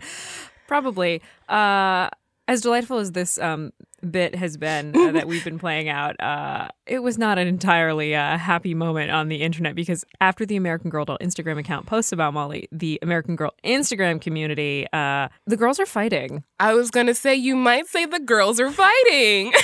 Probably. 0.66 1.22
Uh, 1.48 2.10
as 2.48 2.62
delightful 2.62 2.98
as 2.98 3.12
this 3.12 3.38
um, 3.38 3.72
bit 4.10 4.34
has 4.34 4.56
been 4.56 4.94
uh, 4.96 5.12
that 5.12 5.28
we've 5.28 5.44
been 5.44 5.58
playing 5.58 5.88
out, 5.88 6.20
uh, 6.20 6.68
it 6.86 6.98
was 6.98 7.16
not 7.16 7.38
an 7.38 7.46
entirely 7.46 8.16
uh, 8.16 8.36
happy 8.36 8.74
moment 8.74 9.12
on 9.12 9.28
the 9.28 9.36
internet 9.36 9.76
because 9.76 10.04
after 10.20 10.44
the 10.44 10.56
American 10.56 10.90
Girl 10.90 11.04
doll 11.04 11.18
Instagram 11.20 11.58
account 11.58 11.86
posts 11.86 12.10
about 12.10 12.34
Molly, 12.34 12.68
the 12.72 12.98
American 13.00 13.36
Girl 13.36 13.52
Instagram 13.64 14.20
community, 14.20 14.86
uh, 14.92 15.28
the 15.46 15.56
girls 15.56 15.78
are 15.78 15.86
fighting. 15.86 16.42
I 16.58 16.74
was 16.74 16.90
going 16.90 17.06
to 17.06 17.14
say 17.14 17.34
you 17.34 17.54
might 17.54 17.86
say 17.86 18.04
the 18.04 18.20
girls 18.20 18.58
are 18.58 18.70
fighting. 18.70 19.52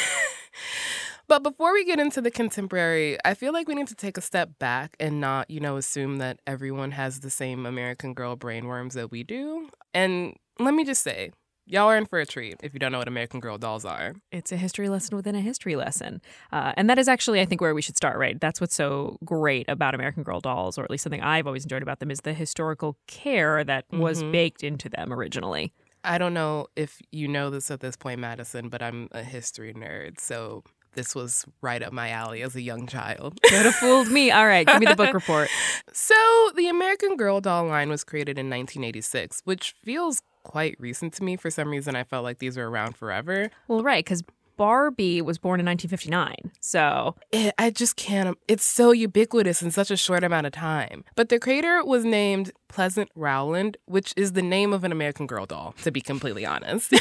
But 1.27 1.43
before 1.43 1.73
we 1.75 1.85
get 1.85 2.01
into 2.01 2.21
the 2.23 2.31
contemporary, 2.31 3.19
I 3.25 3.35
feel 3.35 3.53
like 3.53 3.69
we 3.69 3.75
need 3.75 3.89
to 3.89 3.95
take 3.95 4.17
a 4.17 4.23
step 4.23 4.59
back 4.59 4.97
and 4.99 5.21
not, 5.21 5.51
you 5.51 5.61
know, 5.61 5.77
assume 5.77 6.17
that 6.19 6.41
everyone 6.47 6.93
has 6.93 7.21
the 7.21 7.31
same 7.31 7.67
American 7.67 8.15
Girl 8.15 8.37
brainworms 8.37 8.93
that 8.95 9.11
we 9.11 9.25
do. 9.25 9.69
And 9.93 10.37
let 10.59 10.73
me 10.75 10.85
just 10.85 11.03
say, 11.03 11.33
Y'all 11.71 11.87
are 11.91 11.99
in 11.99 12.07
for 12.07 12.19
a 12.19 12.25
treat 12.25 12.57
if 12.63 12.73
you 12.73 12.81
don't 12.81 12.93
know 12.93 12.97
what 12.99 13.09
American 13.09 13.41
Girl 13.41 13.59
dolls 13.59 13.85
are. 13.85 14.15
It's 14.33 14.51
a 14.53 14.57
history 14.57 14.89
lesson 14.89 15.15
within 15.17 15.35
a 15.35 15.43
history 15.43 15.77
lesson. 15.77 16.23
Uh, 16.51 16.73
and 16.79 16.89
that 16.89 16.99
is 16.99 17.09
actually, 17.09 17.43
I 17.43 17.45
think, 17.45 17.61
where 17.61 17.75
we 17.75 17.83
should 17.83 17.95
start, 17.95 18.17
right? 18.17 18.41
That's 18.41 18.59
what's 18.59 18.75
so 18.75 19.19
great 19.23 19.69
about 19.69 19.95
American 19.95 20.23
Girl 20.23 20.41
dolls, 20.41 20.79
or 20.79 20.85
at 20.85 20.91
least 20.91 21.03
something 21.03 21.21
I've 21.21 21.47
always 21.47 21.65
enjoyed 21.67 21.83
about 21.83 21.99
them, 21.99 22.11
is 22.11 22.23
the 22.23 22.33
historical 22.33 22.97
care 23.07 23.65
that 23.65 23.85
was 23.93 24.23
Mhm. 24.23 24.33
baked 24.33 24.65
into 24.65 24.89
them 24.89 25.13
originally. 25.13 25.75
I 26.05 26.19
don't 26.19 26.35
know 26.35 26.67
if 26.77 27.01
you 27.11 27.29
know 27.29 27.51
this 27.51 27.71
at 27.71 27.81
this 27.81 27.97
point, 27.97 28.21
Madison, 28.21 28.69
but 28.69 28.83
I'm 28.83 29.09
a 29.13 29.23
history 29.23 29.75
nerd. 29.75 30.21
So 30.21 30.63
this 30.95 31.15
was 31.15 31.45
right 31.61 31.83
up 31.83 31.93
my 31.93 32.11
alley 32.11 32.43
as 32.43 32.57
a 32.57 32.61
young 32.61 32.87
child. 32.87 33.39
Could 33.43 33.67
have 33.67 33.75
fooled 33.77 34.09
me. 34.09 34.31
All 34.31 34.47
right, 34.47 34.67
give 34.67 34.81
me 34.81 34.87
the 34.87 34.97
book 34.97 35.15
report. 35.15 35.49
So, 35.93 36.15
the 36.57 36.69
American 36.69 37.17
Girl 37.17 37.41
doll 37.41 37.67
line 37.67 37.89
was 37.89 38.05
created 38.05 38.39
in 38.39 38.47
1986, 38.47 39.43
which 39.45 39.75
feels 39.85 40.23
quite 40.43 40.77
recent 40.81 41.13
to 41.15 41.23
me. 41.23 41.37
For 41.37 41.51
some 41.51 41.69
reason, 41.69 41.95
I 41.95 42.05
felt 42.05 42.25
like 42.25 42.39
these 42.39 42.57
were 42.57 42.69
around 42.69 42.97
forever. 42.97 43.51
Well, 43.69 43.83
right, 43.83 44.05
because 44.05 44.23
Barbie 44.59 45.23
was 45.23 45.39
born 45.39 45.61
in 45.61 45.67
1959. 45.67 46.53
So 46.61 47.15
It, 47.33 47.55
I 47.57 47.71
just 47.71 47.97
can't. 47.97 48.37
It's 48.49 48.65
so 48.65 48.91
ubiquitous 48.91 49.63
in 49.63 49.71
such 49.71 49.91
a 49.91 49.97
short 49.97 50.25
amount 50.25 50.47
of 50.47 50.53
time. 50.53 51.05
But 51.15 51.31
the 51.31 51.39
creator 51.39 51.83
was 51.85 52.05
named 52.05 52.53
Pleasant 52.69 53.09
Rowland, 53.15 53.79
which 53.87 54.13
is 54.17 54.33
the 54.33 54.43
name 54.43 54.73
of 54.75 54.85
an 54.85 54.93
American 54.93 55.27
Girl 55.27 55.47
doll, 55.47 55.75
to 55.83 55.91
be 55.93 56.01
completely 56.01 56.45
honest. 56.45 56.93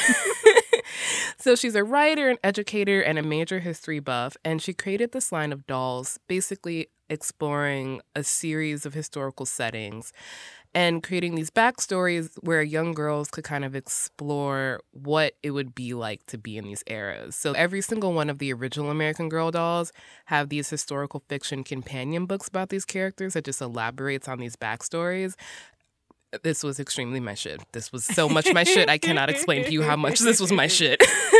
so 1.37 1.55
she's 1.55 1.75
a 1.75 1.83
writer, 1.83 2.29
an 2.29 2.37
educator, 2.43 3.01
and 3.01 3.17
a 3.17 3.23
major 3.23 3.59
history 3.59 3.99
buff. 3.99 4.37
And 4.45 4.61
she 4.61 4.73
created 4.73 5.11
this 5.11 5.31
line 5.31 5.51
of 5.51 5.65
dolls, 5.65 6.19
basically 6.27 6.89
exploring 7.09 8.01
a 8.15 8.23
series 8.23 8.85
of 8.85 8.93
historical 8.93 9.45
settings 9.45 10.13
and 10.77 11.01
creating 11.01 11.33
these 11.33 11.49
backstories 11.49 12.37
where 12.43 12.61
young 12.61 12.93
girls 12.93 13.29
could 13.31 13.43
kind 13.43 13.65
of 13.65 13.75
explore 13.75 14.79
what 14.91 15.33
it 15.41 15.49
would 15.49 15.73
be 15.73 15.95
like 15.95 16.23
to 16.27 16.37
be 16.37 16.55
in 16.55 16.65
these 16.65 16.83
eras. 16.85 17.35
So 17.35 17.53
every 17.53 17.81
single 17.81 18.13
one 18.13 18.29
of 18.29 18.37
the 18.37 18.53
original 18.53 18.91
American 18.91 19.27
Girl 19.27 19.49
dolls 19.49 19.91
have 20.25 20.49
these 20.49 20.69
historical 20.69 21.23
fiction 21.27 21.63
companion 21.63 22.27
books 22.27 22.47
about 22.47 22.69
these 22.69 22.85
characters 22.85 23.33
that 23.33 23.43
just 23.43 23.59
elaborates 23.59 24.27
on 24.27 24.37
these 24.37 24.55
backstories. 24.55 25.33
This 26.43 26.61
was 26.61 26.79
extremely 26.79 27.21
my 27.21 27.33
shit. 27.33 27.59
This 27.71 27.91
was 27.91 28.05
so 28.05 28.29
much 28.29 28.53
my 28.53 28.63
shit. 28.63 28.87
I 28.87 28.99
cannot 28.99 29.31
explain 29.31 29.63
to 29.63 29.71
you 29.71 29.81
how 29.81 29.95
much 29.95 30.19
this 30.19 30.39
was 30.39 30.51
my 30.51 30.67
shit. 30.67 31.01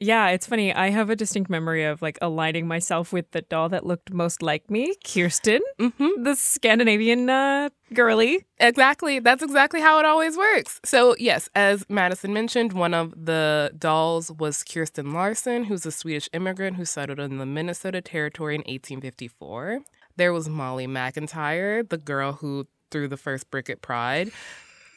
yeah, 0.00 0.28
it's 0.28 0.46
funny. 0.46 0.72
I 0.72 0.88
have 0.88 1.10
a 1.10 1.16
distinct 1.16 1.50
memory 1.50 1.84
of 1.84 2.00
like 2.00 2.18
aligning 2.22 2.66
myself 2.66 3.12
with 3.12 3.30
the 3.32 3.42
doll 3.42 3.68
that 3.68 3.84
looked 3.86 4.12
most 4.12 4.42
like 4.42 4.70
me, 4.70 4.94
Kirsten, 5.04 5.60
hmm 5.78 6.08
the 6.22 6.34
Scandinavian 6.34 7.28
uh, 7.28 7.68
girly. 7.92 8.44
Exactly. 8.58 9.18
That's 9.18 9.42
exactly 9.42 9.80
how 9.80 9.98
it 9.98 10.04
always 10.04 10.36
works. 10.36 10.80
So, 10.84 11.14
yes, 11.18 11.48
as 11.54 11.84
Madison 11.88 12.32
mentioned, 12.32 12.72
one 12.72 12.94
of 12.94 13.12
the 13.24 13.72
dolls 13.78 14.32
was 14.32 14.62
Kirsten 14.64 15.12
Larson, 15.12 15.64
who's 15.64 15.84
a 15.86 15.92
Swedish 15.92 16.28
immigrant 16.32 16.76
who 16.76 16.84
settled 16.84 17.20
in 17.20 17.38
the 17.38 17.46
Minnesota 17.46 18.00
Territory 18.00 18.54
in 18.54 18.60
1854. 18.60 19.80
There 20.16 20.32
was 20.32 20.48
Molly 20.48 20.86
McIntyre, 20.86 21.88
the 21.88 21.98
girl 21.98 22.32
who 22.32 22.66
threw 22.90 23.06
the 23.08 23.16
first 23.16 23.50
brick 23.50 23.70
at 23.70 23.82
Pride. 23.82 24.30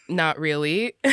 Not 0.10 0.38
really. 0.40 0.94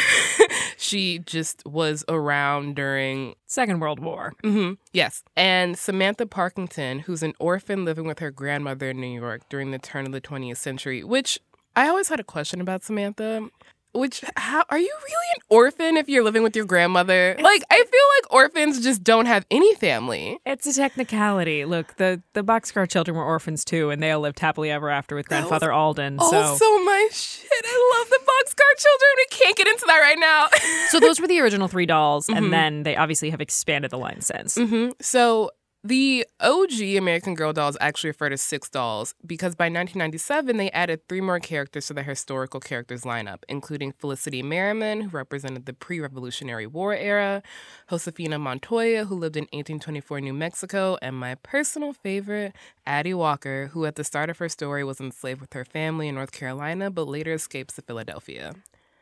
she 0.81 1.19
just 1.19 1.63
was 1.67 2.05
around 2.09 2.75
during 2.75 3.35
Second 3.47 3.81
World 3.81 4.01
War. 4.01 4.33
hmm 4.43 4.73
Yes. 4.93 5.23
And 5.37 5.79
Samantha 5.79 6.27
Parkington, 6.27 7.03
who's 7.03 7.23
an 7.23 7.35
orphan 7.39 7.85
living 7.85 8.07
with 8.07 8.19
her 8.21 8.31
grandmother 8.31 8.91
in 8.91 9.01
New 9.01 9.21
York 9.21 9.43
during 9.49 9.71
the 9.71 9.79
turn 9.79 10.07
of 10.07 10.13
the 10.13 10.21
20th 10.21 10.57
century, 10.57 11.05
which 11.05 11.39
I 11.77 11.89
always 11.89 12.09
had 12.09 12.19
a 12.19 12.25
question 12.25 12.61
about 12.61 12.83
Samantha. 12.83 13.49
Which, 13.93 14.23
how 14.37 14.63
are 14.71 14.79
you 14.79 14.93
really 15.03 15.27
an 15.35 15.43
orphan 15.49 15.97
if 15.97 16.09
you're 16.09 16.23
living 16.23 16.45
with 16.45 16.55
your 16.55 16.65
grandmother? 16.65 17.35
Like, 17.41 17.63
I 17.71 17.77
feel 17.77 17.85
like 17.85 18.33
orphans 18.33 18.81
just 18.81 19.03
don't 19.03 19.27
have 19.27 19.45
any 19.51 19.75
family. 19.75 20.39
It's 20.47 20.65
a 20.67 20.73
technicality. 20.73 21.65
Look, 21.65 21.97
the 21.97 22.23
the 22.35 22.45
boxcar 22.45 22.89
children 22.89 23.17
were 23.17 23.25
orphans 23.25 23.65
too, 23.65 23.91
and 23.91 24.01
they 24.01 24.13
all 24.13 24.21
lived 24.21 24.39
happily 24.39 24.71
ever 24.71 24.91
after 24.91 25.17
with 25.17 25.27
That 25.29 25.41
grandfather 25.41 25.73
Alden. 25.73 26.19
Oh 26.21 26.31
so, 26.31 26.37
Also, 26.41 26.65
my 26.85 27.09
shit. 27.11 27.51
I 27.65 27.99
love 27.99 28.11
the 28.11 28.21
boxcar 28.21 28.79
children. 28.79 29.11
We 29.17 29.27
can't 29.31 29.57
get 29.57 29.67
into 29.67 29.85
that 29.89 29.99
right 29.99 30.19
now. 30.21 30.49
so 30.91 31.01
those 31.01 31.21
were 31.21 31.27
the 31.27 31.41
original 31.41 31.67
three 31.67 31.87
dolls, 31.87 32.29
Mhm. 32.29 32.37
and 32.37 32.53
then 32.53 32.83
they 32.85 32.95
obviously 32.97 33.31
have 33.31 33.41
expanded 33.41 33.91
the 33.91 33.99
line 33.99 34.21
since. 34.21 34.55
hmm 34.55 34.91
So 35.01 35.51
the 35.83 36.27
OG 36.41 36.79
American 36.99 37.35
Girl 37.35 37.55
dolls 37.55 37.79
actually 37.81 38.11
refer 38.11 38.29
to 38.29 38.37
six 38.37 38.69
dolls 38.69 39.15
because 39.27 39.55
by 39.55 39.65
1997 39.65 40.59
they 40.59 40.71
added 40.73 41.09
three 41.09 41.23
more 41.23 41.41
characters 41.41 41.87
to 41.87 41.95
the 41.95 42.03
historical 42.03 42.61
characters 42.61 43.03
lineup, 43.05 43.45
including 43.49 43.93
Felicity 43.93 44.43
Merriman, 44.43 45.01
who 45.01 45.09
represented 45.09 45.65
the 45.65 45.73
pre-Revolutionary 45.73 46.67
War 46.67 46.93
era, 46.95 47.43
Josefina 47.89 48.39
Montoya, 48.39 49.07
who 49.07 49.15
lived 49.15 49.37
in 49.37 49.45
1824 49.45 50.21
New 50.21 50.35
Mexico, 50.35 50.99
and 51.01 51.17
my 51.17 51.37
personal 51.37 51.95
favorite, 51.95 52.55
Addy 52.85 53.15
Walker, 53.15 53.71
who 53.73 53.87
at 53.87 53.97
the 53.97 54.05
start 54.05 54.29
of 54.29 54.37
her 54.37 54.51
story 54.51 54.85
was 54.85 55.01
enslaved 55.01 55.41
with 55.41 55.55
her 55.55 55.65
family 55.65 56.09
in 56.09 56.15
North 56.15 56.33
Carolina, 56.33 56.91
but 56.91 57.09
later 57.09 57.33
escapes 57.33 57.75
to 57.77 57.83
Philadelphia. 57.83 58.53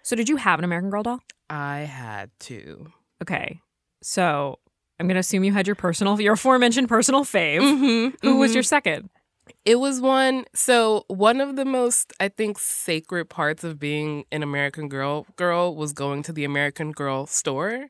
So, 0.05 0.15
did 0.15 0.29
you 0.29 0.37
have 0.37 0.61
an 0.61 0.65
American 0.65 0.91
Girl 0.91 1.03
doll? 1.03 1.21
I 1.51 1.81
had 1.81 2.31
two. 2.39 2.93
Okay, 3.21 3.61
so 4.01 4.61
I'm 4.99 5.07
gonna 5.09 5.21
assume 5.21 5.45
you 5.45 5.53
had 5.53 5.67
your 5.67 5.77
personal, 5.77 6.21
your 6.21 6.35
aforementioned 6.35 6.89
personal 6.89 7.25
fave. 7.25 7.61
Mm-hmm, 7.61 8.27
Who 8.27 8.39
was 8.39 8.55
your 8.55 8.63
second? 8.63 9.11
It 9.65 9.77
was 9.81 10.01
one. 10.01 10.45
So 10.55 11.05
one 11.09 11.41
of 11.41 11.57
the 11.57 11.65
most, 11.65 12.13
I 12.21 12.29
think, 12.29 12.59
sacred 12.59 13.29
parts 13.29 13.65
of 13.65 13.79
being 13.79 14.25
an 14.33 14.43
American 14.43 14.89
Girl 14.89 15.27
girl 15.37 15.75
was 15.75 15.93
going 15.93 16.23
to 16.25 16.33
the 16.33 16.45
American 16.45 16.93
Girl 16.93 17.27
store, 17.27 17.87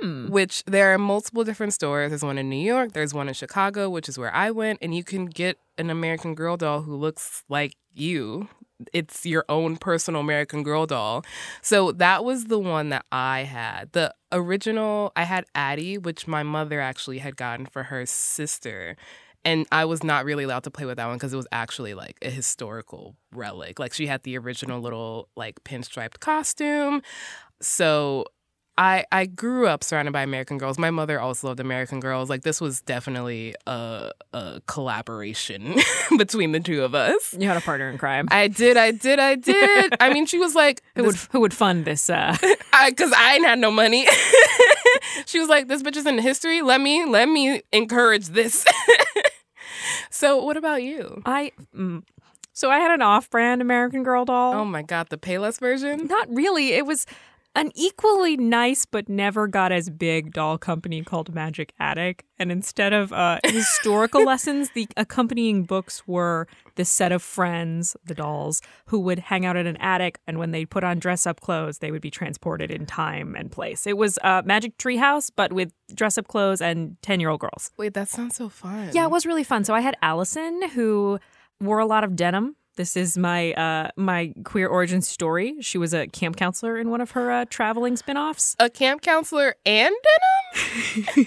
Hmm. 0.00 0.28
which 0.28 0.62
there 0.64 0.92
are 0.94 0.98
multiple 0.98 1.42
different 1.44 1.72
stores. 1.72 2.10
There's 2.10 2.22
one 2.24 2.38
in 2.38 2.48
New 2.50 2.56
York. 2.64 2.92
There's 2.92 3.14
one 3.14 3.28
in 3.28 3.34
Chicago, 3.34 3.88
which 3.88 4.08
is 4.08 4.18
where 4.18 4.34
I 4.34 4.50
went, 4.50 4.78
and 4.82 4.94
you 4.94 5.04
can 5.04 5.26
get 5.26 5.58
an 5.78 5.90
American 5.90 6.34
Girl 6.34 6.56
doll 6.56 6.82
who 6.82 6.94
looks 6.96 7.44
like 7.48 7.74
you. 7.92 8.48
It's 8.92 9.24
your 9.24 9.44
own 9.48 9.76
personal 9.76 10.20
American 10.20 10.62
Girl 10.62 10.86
doll. 10.86 11.24
So 11.62 11.92
that 11.92 12.24
was 12.24 12.46
the 12.46 12.58
one 12.58 12.88
that 12.88 13.06
I 13.12 13.40
had. 13.40 13.92
The 13.92 14.14
original, 14.32 15.12
I 15.14 15.24
had 15.24 15.44
Addy, 15.54 15.98
which 15.98 16.26
my 16.26 16.42
mother 16.42 16.80
actually 16.80 17.18
had 17.18 17.36
gotten 17.36 17.66
for 17.66 17.84
her 17.84 18.04
sister 18.06 18.96
and 19.44 19.66
I 19.70 19.84
was 19.84 20.02
not 20.02 20.24
really 20.24 20.44
allowed 20.44 20.64
to 20.64 20.70
play 20.70 20.86
with 20.86 20.96
that 20.96 21.06
one 21.06 21.16
because 21.16 21.34
it 21.34 21.36
was 21.36 21.46
actually 21.52 21.94
like 21.94 22.16
a 22.22 22.30
historical 22.30 23.14
relic. 23.32 23.78
Like 23.78 23.92
she 23.92 24.06
had 24.06 24.22
the 24.22 24.38
original 24.38 24.80
little 24.80 25.28
like 25.36 25.62
pinstriped 25.64 26.20
costume. 26.20 27.02
So 27.60 28.24
I 28.76 29.04
I 29.12 29.26
grew 29.26 29.68
up 29.68 29.84
surrounded 29.84 30.12
by 30.12 30.22
American 30.22 30.58
Girls. 30.58 30.78
My 30.78 30.90
mother 30.90 31.20
also 31.20 31.48
loved 31.48 31.60
American 31.60 32.00
Girls. 32.00 32.28
Like 32.28 32.42
this 32.42 32.60
was 32.60 32.80
definitely 32.80 33.54
a 33.66 34.10
a 34.32 34.60
collaboration 34.66 35.76
between 36.18 36.52
the 36.52 36.60
two 36.60 36.82
of 36.82 36.94
us. 36.94 37.34
You 37.38 37.46
had 37.46 37.56
a 37.56 37.60
partner 37.60 37.88
in 37.88 37.98
crime. 37.98 38.26
I 38.30 38.48
did, 38.48 38.76
I 38.76 38.90
did, 38.90 39.20
I 39.20 39.36
did. 39.36 39.94
I 40.00 40.12
mean, 40.12 40.26
she 40.26 40.38
was 40.38 40.54
like, 40.54 40.82
who 40.96 41.04
would 41.04 41.16
who 41.30 41.40
would 41.40 41.54
fund 41.54 41.84
this? 41.84 42.10
Uh, 42.10 42.36
because 42.88 43.12
I, 43.12 43.34
ain't 43.34 43.46
had 43.46 43.60
no 43.60 43.70
money. 43.70 44.06
she 45.26 45.38
was 45.38 45.48
like, 45.48 45.68
"This 45.68 45.82
bitch 45.82 45.96
is 45.96 46.06
in 46.06 46.18
history. 46.18 46.60
Let 46.62 46.80
me 46.80 47.04
let 47.04 47.28
me 47.28 47.62
encourage 47.72 48.28
this." 48.28 48.64
so, 50.10 50.42
what 50.42 50.56
about 50.56 50.82
you? 50.82 51.22
I 51.24 51.52
mm, 51.76 52.02
so 52.52 52.70
I 52.70 52.78
had 52.78 52.90
an 52.90 53.02
off-brand 53.02 53.62
American 53.62 54.02
Girl 54.02 54.24
doll. 54.24 54.54
Oh 54.54 54.64
my 54.64 54.82
god, 54.82 55.10
the 55.10 55.18
Payless 55.18 55.60
version. 55.60 56.06
Not 56.08 56.28
really. 56.28 56.72
It 56.72 56.86
was 56.86 57.06
an 57.54 57.70
equally 57.74 58.36
nice 58.36 58.84
but 58.84 59.08
never 59.08 59.46
got 59.46 59.70
as 59.70 59.88
big 59.90 60.32
doll 60.32 60.58
company 60.58 61.02
called 61.02 61.34
Magic 61.34 61.72
Attic. 61.78 62.24
And 62.38 62.50
instead 62.50 62.92
of 62.92 63.12
uh, 63.12 63.38
historical 63.46 64.24
lessons, 64.24 64.70
the 64.70 64.88
accompanying 64.96 65.64
books 65.64 66.06
were 66.06 66.48
the 66.74 66.84
set 66.84 67.12
of 67.12 67.22
friends, 67.22 67.96
the 68.04 68.14
dolls, 68.14 68.60
who 68.86 68.98
would 69.00 69.20
hang 69.20 69.46
out 69.46 69.56
in 69.56 69.66
an 69.66 69.76
attic. 69.76 70.18
And 70.26 70.38
when 70.38 70.50
they 70.50 70.64
put 70.64 70.82
on 70.82 70.98
dress 70.98 71.26
up 71.26 71.40
clothes, 71.40 71.78
they 71.78 71.90
would 71.90 72.02
be 72.02 72.10
transported 72.10 72.70
in 72.70 72.86
time 72.86 73.36
and 73.36 73.52
place. 73.52 73.86
It 73.86 73.96
was 73.96 74.18
a 74.24 74.42
Magic 74.44 74.76
Treehouse, 74.76 75.30
but 75.34 75.52
with 75.52 75.72
dress 75.94 76.18
up 76.18 76.26
clothes 76.26 76.60
and 76.60 76.96
10 77.02 77.20
year 77.20 77.28
old 77.28 77.40
girls. 77.40 77.70
Wait, 77.76 77.94
that 77.94 78.08
sounds 78.08 78.36
so 78.36 78.48
fun. 78.48 78.90
Yeah, 78.92 79.04
it 79.04 79.10
was 79.10 79.26
really 79.26 79.44
fun. 79.44 79.64
So 79.64 79.74
I 79.74 79.80
had 79.80 79.96
Allison, 80.02 80.70
who 80.70 81.20
wore 81.60 81.78
a 81.78 81.86
lot 81.86 82.02
of 82.02 82.16
denim 82.16 82.56
this 82.76 82.96
is 82.96 83.16
my 83.16 83.52
uh, 83.54 83.90
my 83.96 84.32
queer 84.44 84.68
origin 84.68 85.02
story. 85.02 85.56
She 85.60 85.78
was 85.78 85.94
a 85.94 86.06
camp 86.08 86.36
counselor 86.36 86.78
in 86.78 86.90
one 86.90 87.00
of 87.00 87.12
her 87.12 87.30
uh, 87.30 87.44
traveling 87.48 87.96
spin-offs. 87.96 88.56
A 88.58 88.70
camp 88.70 89.02
counselor 89.02 89.54
and 89.64 89.94
denim? 90.54 91.26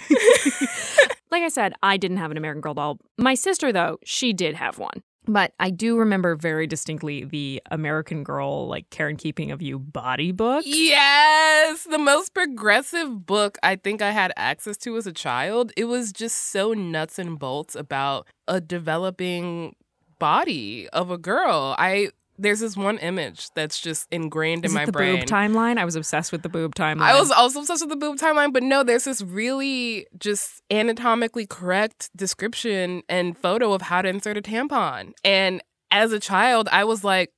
like 1.30 1.42
I 1.42 1.48
said, 1.48 1.74
I 1.82 1.96
didn't 1.96 2.18
have 2.18 2.30
an 2.30 2.36
American 2.36 2.60
Girl 2.60 2.74
doll. 2.74 2.98
My 3.16 3.34
sister 3.34 3.72
though, 3.72 3.98
she 4.04 4.32
did 4.32 4.54
have 4.54 4.78
one. 4.78 5.02
But 5.28 5.52
I 5.60 5.68
do 5.68 5.98
remember 5.98 6.36
very 6.36 6.66
distinctly 6.66 7.24
the 7.24 7.62
American 7.70 8.24
Girl, 8.24 8.66
like 8.66 8.88
Care 8.88 9.08
and 9.08 9.18
Keeping 9.18 9.50
of 9.50 9.60
You 9.60 9.78
body 9.78 10.32
book. 10.32 10.64
Yes, 10.66 11.84
the 11.84 11.98
most 11.98 12.32
progressive 12.32 13.26
book 13.26 13.58
I 13.62 13.76
think 13.76 14.00
I 14.00 14.12
had 14.12 14.32
access 14.38 14.78
to 14.78 14.96
as 14.96 15.06
a 15.06 15.12
child. 15.12 15.70
It 15.76 15.84
was 15.84 16.12
just 16.14 16.50
so 16.50 16.72
nuts 16.72 17.18
and 17.18 17.38
bolts 17.38 17.76
about 17.76 18.26
a 18.46 18.58
developing 18.58 19.76
body 20.18 20.88
of 20.90 21.10
a 21.10 21.18
girl. 21.18 21.74
I 21.78 22.10
there's 22.38 22.60
this 22.60 22.76
one 22.76 22.98
image 22.98 23.50
that's 23.54 23.80
just 23.80 24.06
ingrained 24.12 24.64
Is 24.64 24.70
in 24.70 24.76
my 24.76 24.86
the 24.86 24.92
brain. 24.92 25.20
Boob 25.20 25.28
timeline. 25.28 25.76
I 25.76 25.84
was 25.84 25.96
obsessed 25.96 26.30
with 26.30 26.42
the 26.42 26.48
boob 26.48 26.74
timeline. 26.74 27.02
I 27.02 27.18
was 27.18 27.30
also 27.30 27.60
obsessed 27.60 27.82
with 27.82 27.90
the 27.90 27.96
boob 27.96 28.16
timeline, 28.16 28.52
but 28.52 28.62
no, 28.62 28.84
there's 28.84 29.04
this 29.04 29.22
really 29.22 30.06
just 30.18 30.62
anatomically 30.70 31.46
correct 31.46 32.10
description 32.16 33.02
and 33.08 33.36
photo 33.36 33.72
of 33.72 33.82
how 33.82 34.02
to 34.02 34.08
insert 34.08 34.36
a 34.36 34.42
tampon. 34.42 35.12
And 35.24 35.60
as 35.90 36.12
a 36.12 36.20
child, 36.20 36.68
I 36.70 36.84
was 36.84 37.02
like, 37.02 37.32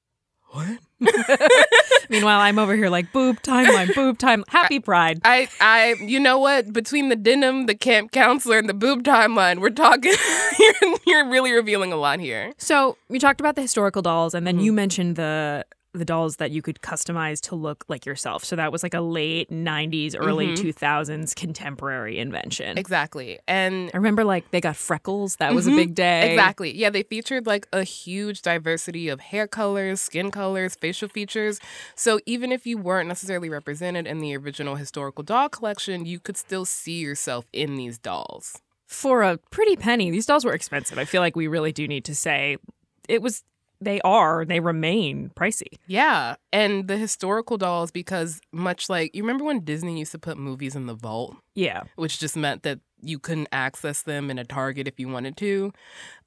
what? 0.51 0.79
Meanwhile, 2.11 2.41
I'm 2.41 2.59
over 2.59 2.75
here 2.75 2.89
like 2.89 3.13
boob 3.13 3.41
timeline, 3.43 3.95
boob 3.95 4.19
time. 4.19 4.45
Happy 4.49 4.81
Pride. 4.81 5.21
I, 5.25 5.49
I, 5.61 5.95
you 6.01 6.21
know 6.21 6.39
what? 6.39 6.73
Between 6.73 7.09
the 7.09 7.17
denim, 7.17 7.67
the 7.67 7.75
camp 7.75 8.13
counselor, 8.13 8.59
and 8.59 8.69
the 8.69 8.75
boob 8.75 9.03
timeline, 9.03 9.61
we're 9.61 9.71
talking. 9.71 10.15
you're, 10.59 10.97
you're 11.07 11.29
really 11.29 11.53
revealing 11.53 11.93
a 11.93 11.97
lot 11.97 12.21
here. 12.21 12.53
So 12.59 12.97
we 13.09 13.19
talked 13.19 13.41
about 13.41 13.55
the 13.55 13.63
historical 13.63 14.03
dolls, 14.03 14.35
and 14.35 14.47
then 14.47 14.59
you 14.59 14.73
mm-hmm. 14.73 14.77
mentioned 14.77 15.17
the 15.17 15.65
the 15.93 16.05
dolls 16.05 16.37
that 16.37 16.51
you 16.51 16.63
could 16.63 16.81
customize 16.81 17.41
to 17.41 17.55
look 17.55 17.85
like 17.89 18.07
yourself. 18.07 18.45
So 18.45 18.57
that 18.57 18.71
was 18.71 18.83
like 18.83 18.95
a 18.95 19.01
late 19.01 19.51
90s, 19.51 20.15
early 20.17 20.49
mm-hmm. 20.49 20.69
2000s 20.69 21.35
contemporary 21.35 22.19
invention. 22.19 22.79
Exactly. 22.79 23.39
And 23.49 23.91
I 23.93 23.97
remember 23.97 24.25
like 24.25 24.51
they 24.53 24.61
got 24.61 24.77
freckles. 24.77 25.37
That 25.37 25.55
was 25.55 25.67
a 25.67 25.71
mm-hmm. 25.71 25.79
big 25.79 25.95
day. 25.95 26.31
Exactly. 26.33 26.77
Yeah, 26.77 26.91
they 26.91 27.03
featured 27.03 27.47
like 27.47 27.67
a 27.73 27.83
huge 27.83 28.43
diversity 28.43 29.09
of 29.09 29.21
hair 29.21 29.49
colors, 29.49 30.01
skin 30.01 30.31
colors, 30.31 30.77
facial 30.77 31.09
features. 31.09 31.59
So 31.97 32.21
even 32.25 32.53
if 32.53 32.67
you 32.67 32.79
weren't 32.79 33.09
necessarily 33.09 33.49
represented 33.49 34.07
in 34.07 34.19
the 34.19 34.37
original 34.37 34.77
historical 34.77 35.25
doll 35.25 35.49
collection, 35.49 36.07
you 36.07 36.21
could 36.21 36.37
still 36.37 36.65
see 36.65 37.01
yourself 37.01 37.47
in 37.53 37.77
these 37.77 37.99
dolls. 37.99 38.61
For 38.87 39.23
a 39.23 39.39
pretty 39.39 39.77
penny, 39.77 40.11
these 40.11 40.27
dolls 40.27 40.45
were 40.45 40.53
expensive. 40.53 40.99
I 40.99 41.05
feel 41.05 41.21
like 41.21 41.37
we 41.37 41.47
really 41.47 41.73
do 41.73 41.87
need 41.87 42.05
to 42.07 42.15
say 42.15 42.59
it 43.09 43.23
was 43.23 43.43
they 43.81 44.01
are, 44.03 44.45
they 44.45 44.61
remain 44.61 45.31
pricey. 45.35 45.79
Yeah. 45.87 46.37
And 46.53 46.87
the 46.89 46.97
historical 46.97 47.57
dolls, 47.57 47.91
because 47.91 48.41
much 48.53 48.89
like 48.91 49.15
you 49.15 49.23
remember 49.23 49.45
when 49.45 49.61
Disney 49.65 49.99
used 49.99 50.13
to 50.13 50.19
put 50.19 50.37
movies 50.37 50.77
in 50.77 50.87
the 50.87 50.95
vault, 50.95 51.37
Yeah. 51.55 51.85
which 51.97 52.19
just 52.19 52.37
meant 52.37 52.63
that 52.65 52.81
you 53.03 53.19
couldn't 53.19 53.49
access 53.53 54.03
them 54.03 54.31
in 54.31 54.39
a 54.39 54.45
Target 54.45 54.87
if 54.87 55.01
you 55.01 55.09
wanted 55.09 55.37
to. 55.39 55.73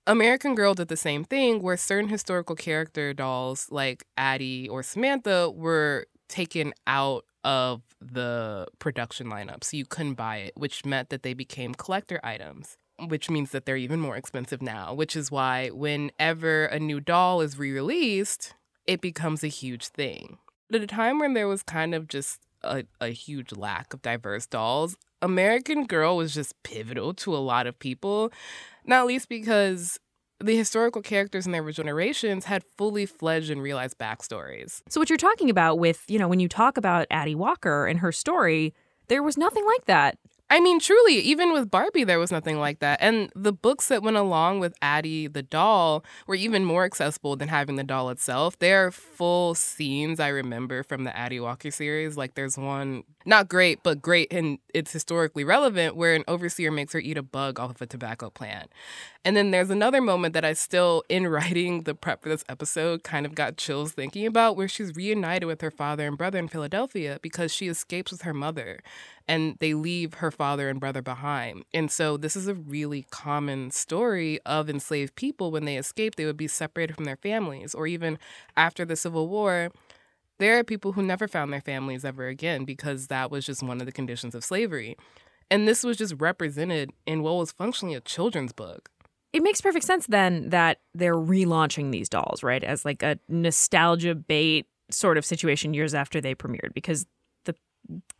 American 0.08 0.56
Girl 0.56 0.74
did 0.74 0.88
the 0.88 0.98
same 0.98 1.24
thing 1.24 1.62
where 1.62 1.78
certain 1.78 2.10
historical 2.10 2.56
character 2.56 3.14
dolls 3.14 3.68
like 3.70 4.06
Addy 4.18 4.68
or 4.68 4.84
Samantha 4.84 5.50
were 5.52 6.08
taken 6.28 6.74
out 6.88 7.26
of 7.44 7.82
the 8.02 8.68
production 8.80 9.28
lineup. 9.28 9.64
So 9.64 9.78
you 9.78 9.86
couldn't 9.86 10.16
buy 10.16 10.38
it, 10.38 10.54
which 10.56 10.86
meant 10.86 11.10
that 11.10 11.24
they 11.24 11.34
became 11.34 11.74
collector 11.76 12.20
items, 12.24 12.78
which 13.00 13.30
means 13.30 13.52
that 13.52 13.66
they're 13.66 13.78
even 13.78 14.00
more 14.00 14.16
expensive 14.16 14.62
now, 14.62 14.94
which 14.94 15.16
is 15.16 15.32
why 15.32 15.70
whenever 15.70 16.66
a 16.66 16.80
new 16.80 17.00
doll 17.00 17.42
is 17.42 17.58
re 17.58 17.72
released, 17.72 18.54
it 18.86 19.02
becomes 19.02 19.44
a 19.44 19.48
huge 19.48 19.88
thing. 19.88 20.38
At 20.74 20.82
a 20.82 20.88
time 20.88 21.20
when 21.20 21.34
there 21.34 21.48
was 21.48 21.64
kind 21.64 21.94
of 21.94 22.08
just 22.08 22.40
a, 22.64 22.84
a 23.00 23.10
huge 23.10 23.52
lack 23.52 23.94
of 23.94 24.02
diverse 24.02 24.46
dolls, 24.46 24.98
American 25.22 25.86
Girl 25.86 26.18
was 26.18 26.34
just 26.34 26.62
pivotal 26.64 27.14
to 27.16 27.36
a 27.36 27.38
lot 27.38 27.68
of 27.68 27.80
people, 27.80 28.32
not 28.86 29.06
least 29.06 29.30
because 29.30 30.00
the 30.40 30.58
historical 30.58 31.02
characters 31.02 31.46
in 31.46 31.52
their 31.52 31.70
generations 31.72 32.46
had 32.46 32.64
fully 32.78 33.06
fledged 33.06 33.50
and 33.50 33.62
realized 33.62 33.98
backstories. 33.98 34.82
So 34.90 35.00
what 35.00 35.10
you're 35.10 35.18
talking 35.18 35.50
about 35.50 35.80
with, 35.80 36.04
you 36.08 36.20
know, 36.20 36.28
when 36.28 36.40
you 36.40 36.50
talk 36.50 36.78
about 36.78 37.08
Addy 37.10 37.36
Walker 37.36 37.88
and 37.88 38.00
her 38.00 38.12
story, 38.12 38.74
there 39.08 39.24
was 39.24 39.38
nothing 39.38 39.66
like 39.66 39.86
that. 39.86 40.18
I 40.54 40.60
mean, 40.60 40.80
truly, 40.80 41.16
even 41.16 41.52
with 41.52 41.72
Barbie, 41.72 42.04
there 42.04 42.20
was 42.20 42.32
nothing 42.32 42.60
like 42.60 42.78
that. 42.78 43.00
And 43.02 43.32
the 43.36 43.52
books 43.52 43.88
that 43.88 44.04
went 44.04 44.18
along 44.18 44.60
with 44.60 44.76
Addy 44.84 45.26
the 45.26 45.42
doll 45.42 46.06
were 46.28 46.36
even 46.36 46.64
more 46.64 46.86
accessible 46.86 47.36
than 47.36 47.48
having 47.48 47.76
the 47.76 47.84
doll 47.84 48.12
itself. 48.12 48.60
There 48.60 48.86
are 48.86 48.92
full 48.92 49.56
scenes 49.56 50.20
I 50.20 50.28
remember 50.28 50.84
from 50.84 51.06
the 51.06 51.18
Addy 51.18 51.40
Walker 51.40 51.72
series. 51.72 52.18
Like, 52.18 52.36
there's 52.36 52.56
one, 52.56 53.04
not 53.26 53.50
great, 53.50 53.82
but 53.82 54.00
great, 54.00 54.32
and 54.32 54.60
it's 54.76 54.92
historically 54.92 55.44
relevant, 55.44 55.96
where 55.96 56.14
an 56.14 56.24
overseer 56.28 56.70
makes 56.70 56.94
her 56.94 57.00
eat 57.00 57.18
a 57.18 57.24
bug 57.24 57.60
off 57.60 57.72
of 57.72 57.82
a 57.82 57.88
tobacco 57.88 58.30
plant. 58.30 58.70
And 59.26 59.36
then 59.36 59.50
there's 59.50 59.72
another 59.72 60.02
moment 60.02 60.36
that 60.36 60.46
I 60.46 60.54
still, 60.54 61.04
in 61.10 61.26
writing 61.30 61.82
the 61.82 61.96
prep 61.96 62.22
for 62.22 62.30
this 62.30 62.44
episode, 62.48 63.02
kind 63.02 63.26
of 63.26 63.34
got 63.34 63.58
chills 63.58 63.94
thinking 63.94 64.28
about, 64.28 64.56
where 64.56 64.68
she's 64.68 64.96
reunited 64.96 65.48
with 65.48 65.62
her 65.62 65.72
father 65.72 66.06
and 66.06 66.16
brother 66.16 66.38
in 66.38 66.48
Philadelphia 66.48 67.18
because 67.24 67.52
she 67.52 67.68
escapes 67.68 68.12
with 68.12 68.22
her 68.22 68.36
mother 68.36 68.84
and 69.28 69.58
they 69.60 69.74
leave 69.74 70.16
her 70.16 70.32
father 70.32 70.70
and 70.70 70.80
brother 70.80 71.02
behind. 71.02 71.64
And 71.74 71.92
so 71.92 72.18
this 72.18 72.36
is 72.36 72.48
a 72.48 72.54
really 72.54 73.06
common 73.10 73.72
story 73.72 74.40
of 74.46 74.70
enslaved 74.70 75.16
people 75.16 75.52
when 75.52 75.66
they 75.66 75.78
escape, 75.78 76.16
they 76.16 76.26
would 76.26 76.38
be 76.38 76.48
separated 76.48 76.96
from 76.96 77.06
their 77.06 77.18
families, 77.18 77.74
or 77.74 77.88
even 77.88 78.18
after 78.58 78.86
the 78.86 78.96
Civil 78.96 79.28
War. 79.28 79.72
There 80.40 80.58
are 80.58 80.64
people 80.64 80.94
who 80.94 81.04
never 81.04 81.28
found 81.28 81.54
their 81.54 81.62
families 81.62 82.04
ever 82.04 82.28
again 82.28 82.66
because 82.66 83.08
that 83.08 83.32
was 83.32 83.46
just 83.46 83.64
one 83.64 83.80
of 83.80 83.86
the 83.86 83.92
conditions 83.92 84.36
of 84.36 84.44
slavery. 84.44 84.98
And 85.50 85.68
this 85.68 85.84
was 85.84 85.98
just 85.98 86.16
represented 86.18 86.92
in 87.06 87.22
what 87.22 87.36
was 87.36 87.52
functionally 87.52 87.96
a 87.96 88.02
children's 88.02 88.54
book. 88.54 88.90
It 89.32 89.44
makes 89.44 89.62
perfect 89.62 89.86
sense 89.86 90.06
then 90.08 90.50
that 90.50 90.80
they're 90.94 91.16
relaunching 91.16 91.92
these 91.92 92.10
dolls, 92.10 92.44
right? 92.44 92.64
As 92.64 92.86
like 92.86 93.02
a 93.04 93.18
nostalgia 93.28 94.16
bait 94.16 94.68
sort 94.92 95.18
of 95.18 95.26
situation 95.26 95.74
years 95.74 95.94
after 95.94 96.22
they 96.22 96.36
premiered 96.36 96.74
because 96.74 97.06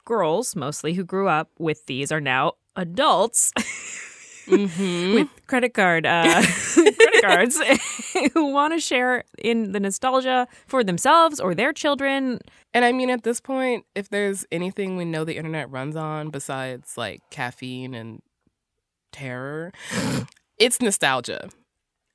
girls 0.06 0.56
mostly 0.56 0.94
who 0.94 1.04
grew 1.04 1.28
up 1.28 1.50
with 1.60 1.86
these 1.86 2.12
are 2.12 2.22
now 2.22 2.54
adults 2.76 3.52
Mm-hmm. 4.46 5.14
with 5.14 5.30
credit 5.48 5.74
card 5.74 6.06
uh, 6.06 6.44
credit 6.74 7.22
cards 7.22 7.62
who 8.34 8.52
want 8.52 8.74
to 8.74 8.80
share 8.82 9.24
in 9.38 9.72
the 9.72 9.80
nostalgia 9.80 10.50
for 10.68 10.84
themselves 10.84 11.40
or 11.40 11.56
their 11.56 11.72
children. 11.72 12.40
And 12.74 12.84
I 12.84 12.92
mean, 12.92 13.10
at 13.10 13.24
this 13.24 13.40
point, 13.40 13.86
if 13.96 14.10
there's 14.10 14.46
anything 14.52 14.98
we 14.98 15.06
know 15.06 15.24
the 15.24 15.38
internet 15.38 15.72
runs 15.72 15.96
on 15.96 16.30
besides 16.30 16.98
like 16.98 17.22
caffeine 17.32 17.94
and 17.94 18.22
terror, 19.14 19.72
it's 20.58 20.82
nostalgia. 20.82 21.48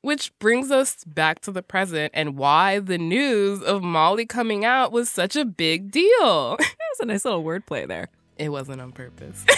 Which 0.03 0.39
brings 0.39 0.71
us 0.71 1.03
back 1.07 1.41
to 1.41 1.51
the 1.51 1.63
present 1.63 2.13
and 2.15 2.37
why 2.37 2.79
the 2.79 2.99
news 2.99 3.63
of 3.63 3.83
Molly 3.83 4.27
coming 4.27 4.67
out 4.67 4.93
was 4.93 5.09
such 5.09 5.35
a 5.35 5.47
big 5.47 5.91
deal. 5.91 6.59
That's 6.89 7.01
a 7.01 7.07
nice 7.07 7.25
little 7.25 7.45
wordplay 7.45 7.87
there. 7.87 8.09
It 8.37 8.51
wasn't 8.51 8.81
on 8.81 8.93
purpose. 8.93 9.45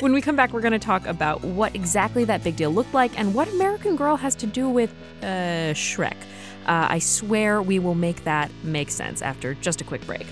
When 0.00 0.12
we 0.12 0.20
come 0.20 0.34
back, 0.34 0.52
we're 0.52 0.62
going 0.62 0.72
to 0.72 0.80
talk 0.80 1.06
about 1.06 1.44
what 1.44 1.76
exactly 1.76 2.24
that 2.24 2.42
big 2.42 2.56
deal 2.56 2.70
looked 2.70 2.92
like 2.92 3.16
and 3.18 3.34
what 3.34 3.46
American 3.48 3.94
Girl 3.94 4.16
has 4.16 4.34
to 4.36 4.46
do 4.46 4.68
with 4.68 4.92
uh, 5.22 5.74
Shrek. 5.74 6.16
Uh, 6.66 6.86
I 6.90 6.98
swear 6.98 7.62
we 7.62 7.78
will 7.78 7.94
make 7.94 8.24
that 8.24 8.50
make 8.64 8.90
sense 8.90 9.22
after 9.22 9.54
just 9.54 9.80
a 9.80 9.84
quick 9.84 10.04
break. 10.06 10.26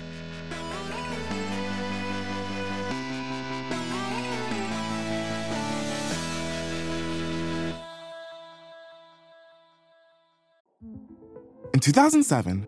In 11.73 11.79
2007, 11.79 12.67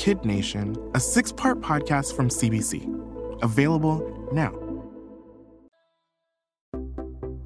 Kid 0.00 0.24
Nation, 0.24 0.78
a 0.94 0.98
six 0.98 1.30
part 1.30 1.60
podcast 1.60 2.16
from 2.16 2.30
CBC. 2.30 3.42
Available 3.42 4.00
now. 4.32 4.69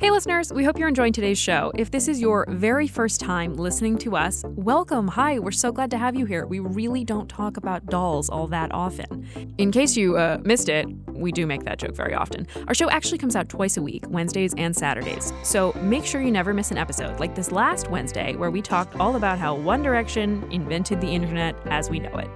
Hey, 0.00 0.10
listeners, 0.10 0.52
we 0.52 0.64
hope 0.64 0.76
you're 0.76 0.88
enjoying 0.88 1.12
today's 1.12 1.38
show. 1.38 1.70
If 1.76 1.92
this 1.92 2.08
is 2.08 2.20
your 2.20 2.46
very 2.48 2.88
first 2.88 3.20
time 3.20 3.54
listening 3.54 3.96
to 3.98 4.16
us, 4.16 4.42
welcome. 4.48 5.06
Hi, 5.06 5.38
we're 5.38 5.52
so 5.52 5.70
glad 5.70 5.88
to 5.92 5.98
have 5.98 6.16
you 6.16 6.26
here. 6.26 6.46
We 6.46 6.58
really 6.58 7.04
don't 7.04 7.28
talk 7.28 7.56
about 7.56 7.86
dolls 7.86 8.28
all 8.28 8.48
that 8.48 8.74
often. 8.74 9.54
In 9.56 9.70
case 9.70 9.96
you 9.96 10.16
uh, 10.16 10.38
missed 10.42 10.68
it, 10.68 10.88
we 11.10 11.30
do 11.30 11.46
make 11.46 11.62
that 11.62 11.78
joke 11.78 11.94
very 11.94 12.12
often. 12.12 12.48
Our 12.66 12.74
show 12.74 12.90
actually 12.90 13.18
comes 13.18 13.36
out 13.36 13.48
twice 13.48 13.76
a 13.76 13.82
week, 13.82 14.04
Wednesdays 14.08 14.52
and 14.58 14.74
Saturdays. 14.74 15.32
So 15.44 15.72
make 15.80 16.04
sure 16.04 16.20
you 16.20 16.32
never 16.32 16.52
miss 16.52 16.72
an 16.72 16.76
episode, 16.76 17.20
like 17.20 17.36
this 17.36 17.52
last 17.52 17.88
Wednesday, 17.88 18.34
where 18.34 18.50
we 18.50 18.62
talked 18.62 18.96
all 18.96 19.14
about 19.14 19.38
how 19.38 19.54
One 19.54 19.84
Direction 19.84 20.44
invented 20.50 21.00
the 21.00 21.08
internet 21.08 21.54
as 21.66 21.88
we 21.88 22.00
know 22.00 22.16
it. 22.18 22.28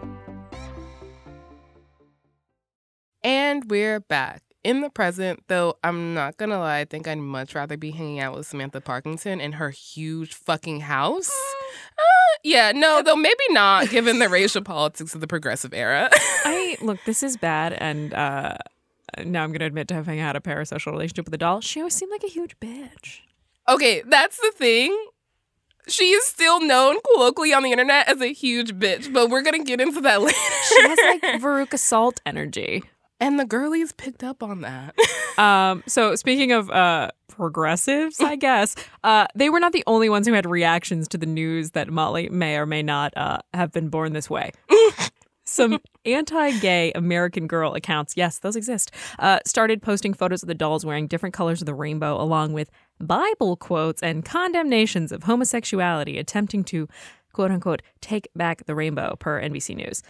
And 3.24 3.68
we're 3.68 3.98
back. 3.98 4.47
In 4.68 4.82
the 4.82 4.90
present, 4.90 5.44
though, 5.48 5.78
I'm 5.82 6.12
not 6.12 6.36
gonna 6.36 6.58
lie, 6.58 6.80
I 6.80 6.84
think 6.84 7.08
I'd 7.08 7.16
much 7.16 7.54
rather 7.54 7.78
be 7.78 7.90
hanging 7.90 8.20
out 8.20 8.36
with 8.36 8.46
Samantha 8.46 8.82
Parkinson 8.82 9.40
in 9.40 9.52
her 9.52 9.70
huge 9.70 10.34
fucking 10.34 10.80
house. 10.80 11.30
Uh, 11.30 12.36
yeah, 12.44 12.72
no, 12.72 13.00
though 13.02 13.16
maybe 13.16 13.44
not, 13.48 13.88
given 13.88 14.18
the 14.18 14.28
racial 14.28 14.60
politics 14.60 15.14
of 15.14 15.22
the 15.22 15.26
progressive 15.26 15.72
era. 15.72 16.10
I 16.12 16.76
look, 16.82 16.98
this 17.06 17.22
is 17.22 17.38
bad, 17.38 17.72
and 17.72 18.12
uh, 18.12 18.58
now 19.24 19.42
I'm 19.42 19.54
to 19.54 19.64
admit 19.64 19.88
to 19.88 19.94
having 19.94 20.18
had 20.18 20.36
a 20.36 20.40
parasocial 20.40 20.92
relationship 20.92 21.24
with 21.24 21.32
a 21.32 21.38
doll. 21.38 21.62
She 21.62 21.80
always 21.80 21.94
seemed 21.94 22.12
like 22.12 22.24
a 22.24 22.28
huge 22.28 22.60
bitch. 22.60 23.20
okay, 23.70 24.02
that's 24.06 24.36
the 24.36 24.52
thing. 24.54 24.94
She 25.86 26.10
is 26.10 26.26
still 26.26 26.60
known 26.60 26.96
colloquially 27.14 27.54
on 27.54 27.62
the 27.62 27.72
internet 27.72 28.06
as 28.06 28.20
a 28.20 28.34
huge 28.34 28.74
bitch, 28.74 29.10
but 29.14 29.30
we're 29.30 29.40
gonna 29.40 29.64
get 29.64 29.80
into 29.80 30.02
that 30.02 30.20
later. 30.22 30.36
She 30.68 30.82
has 30.82 30.98
like 31.02 31.22
Veruca 31.40 31.78
Salt 31.78 32.20
energy. 32.26 32.82
And 33.20 33.38
the 33.38 33.44
girlies 33.44 33.92
picked 33.92 34.22
up 34.22 34.42
on 34.42 34.60
that. 34.62 34.94
Um, 35.38 35.84
so 35.86 36.16
speaking 36.16 36.50
of 36.50 36.68
uh, 36.68 37.12
progressives, 37.28 38.20
I 38.20 38.34
guess 38.34 38.74
uh, 39.04 39.28
they 39.36 39.50
were 39.50 39.60
not 39.60 39.72
the 39.72 39.84
only 39.86 40.08
ones 40.08 40.26
who 40.26 40.32
had 40.34 40.44
reactions 40.44 41.06
to 41.08 41.16
the 41.16 41.26
news 41.26 41.70
that 41.70 41.88
Molly 41.88 42.28
may 42.28 42.56
or 42.56 42.66
may 42.66 42.82
not 42.82 43.16
uh, 43.16 43.38
have 43.54 43.70
been 43.70 43.88
born 43.88 44.14
this 44.14 44.28
way. 44.28 44.50
Some 45.44 45.78
anti-gay 46.04 46.90
American 46.96 47.46
Girl 47.46 47.74
accounts, 47.74 48.14
yes, 48.16 48.40
those 48.40 48.56
exist, 48.56 48.90
uh, 49.20 49.38
started 49.46 49.80
posting 49.80 50.12
photos 50.12 50.42
of 50.42 50.48
the 50.48 50.54
dolls 50.54 50.84
wearing 50.84 51.06
different 51.06 51.34
colors 51.36 51.62
of 51.62 51.66
the 51.66 51.74
rainbow, 51.74 52.20
along 52.20 52.52
with 52.52 52.68
Bible 53.00 53.56
quotes 53.56 54.02
and 54.02 54.24
condemnations 54.24 55.12
of 55.12 55.22
homosexuality, 55.22 56.18
attempting 56.18 56.64
to 56.64 56.88
"quote 57.32 57.52
unquote" 57.52 57.80
take 58.00 58.28
back 58.34 58.66
the 58.66 58.74
rainbow. 58.74 59.14
Per 59.20 59.40
NBC 59.40 59.76
News. 59.76 60.02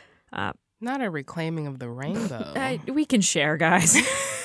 Not 0.81 1.03
a 1.03 1.11
reclaiming 1.11 1.67
of 1.67 1.79
the 1.79 1.89
rainbow. 1.89 2.53
I- 2.57 2.81
we 2.87 3.05
can 3.05 3.21
share, 3.21 3.57
guys. 3.57 3.97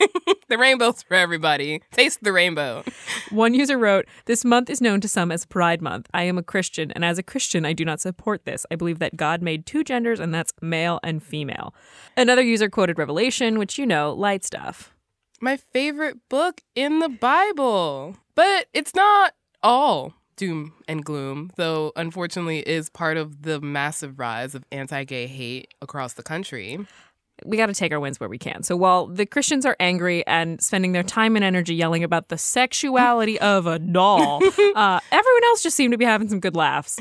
the 0.48 0.58
rainbow's 0.58 1.02
for 1.02 1.14
everybody. 1.14 1.82
Taste 1.92 2.22
the 2.22 2.32
rainbow. 2.32 2.84
One 3.30 3.54
user 3.54 3.76
wrote, 3.78 4.06
This 4.24 4.44
month 4.44 4.70
is 4.70 4.80
known 4.80 5.00
to 5.02 5.08
some 5.08 5.30
as 5.30 5.44
Pride 5.44 5.82
Month. 5.82 6.08
I 6.14 6.22
am 6.24 6.38
a 6.38 6.42
Christian, 6.42 6.90
and 6.92 7.04
as 7.04 7.18
a 7.18 7.22
Christian, 7.22 7.66
I 7.66 7.72
do 7.72 7.84
not 7.84 8.00
support 8.00 8.44
this. 8.44 8.64
I 8.70 8.76
believe 8.76 8.98
that 9.00 9.16
God 9.16 9.42
made 9.42 9.66
two 9.66 9.84
genders, 9.84 10.20
and 10.20 10.32
that's 10.32 10.52
male 10.62 11.00
and 11.02 11.22
female. 11.22 11.74
Another 12.16 12.42
user 12.42 12.68
quoted 12.68 12.98
Revelation, 12.98 13.58
which 13.58 13.78
you 13.78 13.86
know, 13.86 14.12
light 14.12 14.44
stuff. 14.44 14.94
My 15.40 15.56
favorite 15.56 16.28
book 16.28 16.62
in 16.74 16.98
the 17.00 17.08
Bible. 17.08 18.16
But 18.34 18.66
it's 18.72 18.94
not 18.94 19.34
all 19.62 20.14
doom 20.40 20.72
and 20.88 21.04
gloom, 21.04 21.50
though 21.56 21.92
unfortunately 21.96 22.60
is 22.60 22.88
part 22.88 23.18
of 23.18 23.42
the 23.42 23.60
massive 23.60 24.18
rise 24.18 24.54
of 24.54 24.64
anti-gay 24.72 25.26
hate 25.26 25.74
across 25.82 26.14
the 26.14 26.22
country. 26.22 26.78
We 27.44 27.58
got 27.58 27.66
to 27.66 27.74
take 27.74 27.92
our 27.92 28.00
wins 28.00 28.18
where 28.18 28.28
we 28.28 28.38
can. 28.38 28.62
So 28.62 28.74
while 28.74 29.06
the 29.06 29.26
Christians 29.26 29.66
are 29.66 29.76
angry 29.78 30.26
and 30.26 30.58
spending 30.62 30.92
their 30.92 31.02
time 31.02 31.36
and 31.36 31.44
energy 31.44 31.74
yelling 31.74 32.02
about 32.02 32.30
the 32.30 32.38
sexuality 32.38 33.38
of 33.40 33.66
a 33.66 33.78
doll, 33.78 34.42
uh, 34.42 35.00
everyone 35.12 35.44
else 35.44 35.62
just 35.62 35.76
seemed 35.76 35.92
to 35.92 35.98
be 35.98 36.06
having 36.06 36.30
some 36.30 36.40
good 36.40 36.56
laughs. 36.56 36.98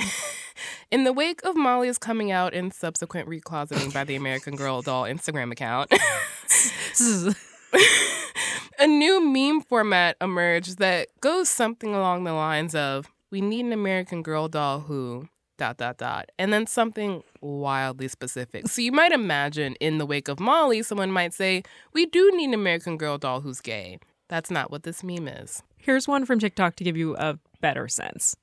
In 0.92 1.06
the 1.06 1.14
wake 1.14 1.40
of 1.46 1.56
Molly's 1.56 1.98
coming 1.98 2.32
out 2.32 2.54
and 2.54 2.74
subsequent 2.74 3.30
recloseting 3.30 3.94
by 3.94 4.04
the 4.04 4.18
American 4.18 4.58
Girl 4.58 4.82
doll 4.82 5.06
Instagram 5.06 5.54
account, 5.54 5.94
a 8.80 8.86
new 8.86 9.26
meme 9.26 9.62
format 9.62 10.18
emerged 10.20 10.80
that 10.80 11.08
goes 11.22 11.48
something 11.48 11.96
along 11.96 12.26
the 12.26 12.34
lines 12.34 12.76
of 12.76 13.10
we 13.32 13.42
need 13.42 13.66
an 13.66 13.74
American 13.74 14.24
Girl 14.24 14.48
doll 14.48 14.82
who 14.82 15.28
dot 15.58 15.78
dot 15.78 15.98
dot 15.98 16.30
and 16.40 16.54
then 16.54 16.66
something 16.66 17.22
wildly 17.42 18.08
specific. 18.08 18.68
So 18.68 18.82
you 18.82 18.92
might 18.92 19.12
imagine 19.12 19.76
in 19.76 19.98
the 19.98 20.06
wake 20.06 20.28
of 20.28 20.40
Molly 20.40 20.82
someone 20.84 21.12
might 21.12 21.34
say 21.34 21.64
we 21.94 22.06
do 22.06 22.32
need 22.36 22.46
an 22.46 22.54
American 22.54 22.98
Girl 22.98 23.18
doll 23.18 23.42
who's 23.42 23.62
gay. 23.62 24.00
That's 24.30 24.50
not 24.50 24.72
what 24.72 24.84
this 24.84 25.04
meme 25.04 25.28
is. 25.28 25.62
Here's 25.78 26.08
one 26.08 26.26
from 26.26 26.40
TikTok 26.40 26.76
to 26.78 26.84
give 26.84 26.98
you 26.98 27.16
a 27.18 27.40
better 27.62 27.88
sense. 27.88 28.36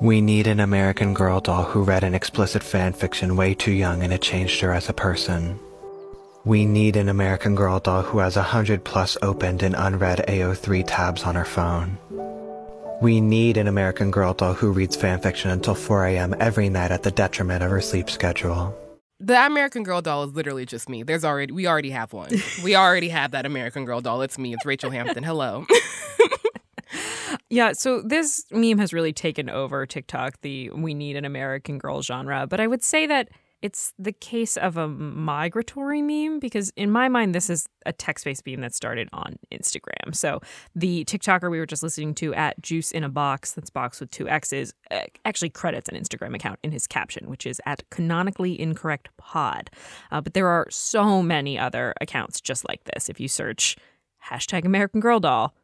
We 0.00 0.20
need 0.20 0.46
an 0.46 0.60
American 0.60 1.14
Girl 1.14 1.40
doll 1.40 1.64
who 1.64 1.82
read 1.82 2.04
an 2.04 2.14
explicit 2.14 2.62
fan 2.62 2.92
fiction 2.92 3.36
way 3.36 3.54
too 3.54 3.72
young 3.72 4.02
and 4.02 4.12
it 4.12 4.22
changed 4.22 4.60
her 4.60 4.72
as 4.72 4.88
a 4.88 4.94
person. 4.94 5.58
We 6.44 6.66
need 6.66 6.96
an 6.96 7.08
American 7.08 7.54
Girl 7.54 7.78
doll 7.78 8.02
who 8.02 8.18
has 8.18 8.36
a 8.36 8.42
hundred 8.42 8.82
plus 8.84 9.16
opened 9.22 9.62
and 9.62 9.76
unread 9.78 10.24
AO3 10.26 10.84
tabs 10.86 11.22
on 11.22 11.36
her 11.36 11.44
phone. 11.44 11.98
We 13.02 13.20
need 13.20 13.56
an 13.56 13.66
American 13.66 14.12
Girl 14.12 14.32
doll 14.32 14.54
who 14.54 14.70
reads 14.70 14.96
fanfiction 14.96 15.50
until 15.50 15.74
4 15.74 16.06
a.m. 16.06 16.36
every 16.38 16.68
night 16.68 16.92
at 16.92 17.02
the 17.02 17.10
detriment 17.10 17.64
of 17.64 17.68
her 17.68 17.80
sleep 17.80 18.08
schedule. 18.08 18.78
The 19.18 19.44
American 19.44 19.82
Girl 19.82 20.00
doll 20.00 20.22
is 20.22 20.34
literally 20.34 20.64
just 20.66 20.88
me. 20.88 21.02
There's 21.02 21.24
already 21.24 21.52
we 21.52 21.66
already 21.66 21.90
have 21.90 22.12
one. 22.12 22.30
we 22.62 22.76
already 22.76 23.08
have 23.08 23.32
that 23.32 23.44
American 23.44 23.86
Girl 23.86 24.00
doll. 24.00 24.22
It's 24.22 24.38
me. 24.38 24.54
It's 24.54 24.64
Rachel 24.64 24.90
Hampton. 24.90 25.24
Hello. 25.24 25.66
Yeah, 27.48 27.72
so 27.72 28.00
this 28.00 28.46
meme 28.50 28.78
has 28.78 28.94
really 28.94 29.12
taken 29.12 29.50
over 29.50 29.84
TikTok, 29.84 30.40
the 30.40 30.70
we 30.70 30.94
need 30.94 31.16
an 31.16 31.26
American 31.26 31.76
girl 31.76 32.00
genre. 32.00 32.46
But 32.46 32.60
I 32.60 32.66
would 32.66 32.82
say 32.82 33.06
that 33.06 33.28
it's 33.62 33.92
the 33.98 34.12
case 34.12 34.56
of 34.56 34.76
a 34.76 34.88
migratory 34.88 36.02
meme 36.02 36.40
because, 36.40 36.70
in 36.76 36.90
my 36.90 37.08
mind, 37.08 37.34
this 37.34 37.48
is 37.48 37.66
a 37.86 37.92
text 37.92 38.24
based 38.24 38.44
meme 38.46 38.60
that 38.60 38.74
started 38.74 39.08
on 39.12 39.36
Instagram. 39.52 40.14
So 40.14 40.40
the 40.74 41.04
TikToker 41.04 41.50
we 41.50 41.58
were 41.58 41.66
just 41.66 41.82
listening 41.82 42.14
to 42.16 42.34
at 42.34 42.60
Juice 42.60 42.90
in 42.90 43.04
a 43.04 43.08
Box, 43.08 43.52
that's 43.52 43.70
box 43.70 44.00
with 44.00 44.10
two 44.10 44.28
X's, 44.28 44.74
uh, 44.90 45.02
actually 45.24 45.50
credits 45.50 45.88
an 45.88 45.96
Instagram 45.96 46.34
account 46.34 46.58
in 46.62 46.72
his 46.72 46.86
caption, 46.86 47.30
which 47.30 47.46
is 47.46 47.60
at 47.64 47.88
canonically 47.90 48.60
incorrect 48.60 49.08
pod. 49.16 49.70
Uh, 50.10 50.20
but 50.20 50.34
there 50.34 50.48
are 50.48 50.66
so 50.70 51.22
many 51.22 51.58
other 51.58 51.94
accounts 52.00 52.40
just 52.40 52.68
like 52.68 52.84
this. 52.84 53.08
If 53.08 53.20
you 53.20 53.28
search 53.28 53.76
hashtag 54.28 54.64
American 54.64 55.00
Girl 55.00 55.20
Doll, 55.20 55.54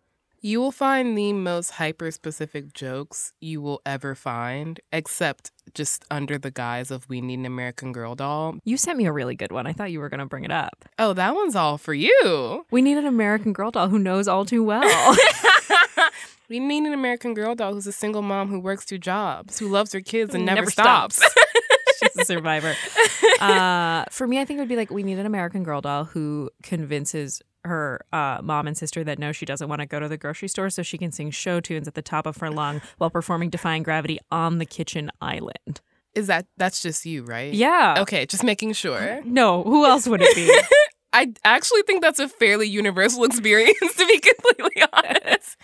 You 0.40 0.60
will 0.60 0.70
find 0.70 1.18
the 1.18 1.32
most 1.32 1.70
hyper 1.72 2.10
specific 2.12 2.72
jokes 2.72 3.32
you 3.40 3.60
will 3.60 3.80
ever 3.84 4.14
find, 4.14 4.78
except 4.92 5.50
just 5.74 6.04
under 6.12 6.38
the 6.38 6.50
guise 6.52 6.90
of 6.92 7.08
we 7.08 7.20
need 7.20 7.40
an 7.40 7.46
American 7.46 7.90
Girl 7.92 8.14
doll. 8.14 8.56
you 8.64 8.76
sent 8.76 8.96
me 8.98 9.06
a 9.06 9.12
really 9.12 9.34
good 9.34 9.50
one. 9.50 9.66
I 9.66 9.72
thought 9.72 9.90
you 9.90 9.98
were 9.98 10.08
going 10.08 10.20
to 10.20 10.26
bring 10.26 10.44
it 10.44 10.52
up. 10.52 10.84
Oh, 10.98 11.12
that 11.12 11.34
one's 11.34 11.56
all 11.56 11.76
for 11.76 11.92
you. 11.92 12.64
We 12.70 12.82
need 12.82 12.98
an 12.98 13.06
American 13.06 13.52
Girl 13.52 13.70
doll 13.72 13.88
who 13.88 13.98
knows 13.98 14.28
all 14.28 14.44
too 14.44 14.62
well. 14.62 15.16
We 16.48 16.60
need 16.60 16.84
an 16.84 16.94
American 16.94 17.34
Girl 17.34 17.54
doll 17.54 17.74
who's 17.74 17.86
a 17.86 17.92
single 17.92 18.22
mom 18.22 18.48
who 18.48 18.58
works 18.58 18.86
two 18.86 18.96
jobs, 18.96 19.58
who 19.58 19.68
loves 19.68 19.92
her 19.92 20.00
kids 20.00 20.34
and 20.34 20.46
never, 20.46 20.62
Never 20.62 20.70
stops. 20.70 21.16
stops. 21.16 21.34
She's 21.98 22.16
a 22.22 22.24
survivor. 22.24 22.74
Uh, 23.38 24.04
for 24.10 24.26
me, 24.26 24.40
I 24.40 24.46
think 24.46 24.56
it 24.56 24.62
would 24.62 24.68
be 24.70 24.76
like 24.76 24.90
we 24.90 25.02
need 25.02 25.18
an 25.18 25.26
American 25.26 25.62
Girl 25.62 25.82
doll 25.82 26.04
who 26.06 26.48
convinces 26.62 27.42
her 27.68 28.00
uh, 28.12 28.40
mom 28.42 28.66
and 28.66 28.76
sister 28.76 29.04
that 29.04 29.18
know 29.18 29.32
she 29.32 29.46
doesn't 29.46 29.68
want 29.68 29.80
to 29.80 29.86
go 29.86 30.00
to 30.00 30.08
the 30.08 30.18
grocery 30.18 30.48
store 30.48 30.68
so 30.70 30.82
she 30.82 30.98
can 30.98 31.12
sing 31.12 31.30
show 31.30 31.60
tunes 31.60 31.86
at 31.86 31.94
the 31.94 32.02
top 32.02 32.26
of 32.26 32.38
her 32.38 32.50
lung 32.50 32.80
while 32.98 33.10
performing 33.10 33.50
Defying 33.50 33.82
Gravity 33.82 34.18
on 34.30 34.58
the 34.58 34.66
kitchen 34.66 35.10
island. 35.20 35.80
Is 36.14 36.26
that 36.26 36.46
that's 36.56 36.82
just 36.82 37.06
you, 37.06 37.22
right? 37.22 37.54
Yeah. 37.54 37.96
Okay, 37.98 38.26
just 38.26 38.42
making 38.42 38.72
sure. 38.72 39.22
No, 39.24 39.62
who 39.62 39.86
else 39.86 40.08
would 40.08 40.20
it 40.22 40.34
be? 40.34 40.52
I 41.12 41.32
actually 41.44 41.82
think 41.82 42.02
that's 42.02 42.18
a 42.18 42.28
fairly 42.28 42.66
universal 42.68 43.24
experience, 43.24 43.78
to 43.78 44.06
be 44.06 44.20
completely 44.20 44.82
honest. 44.92 45.56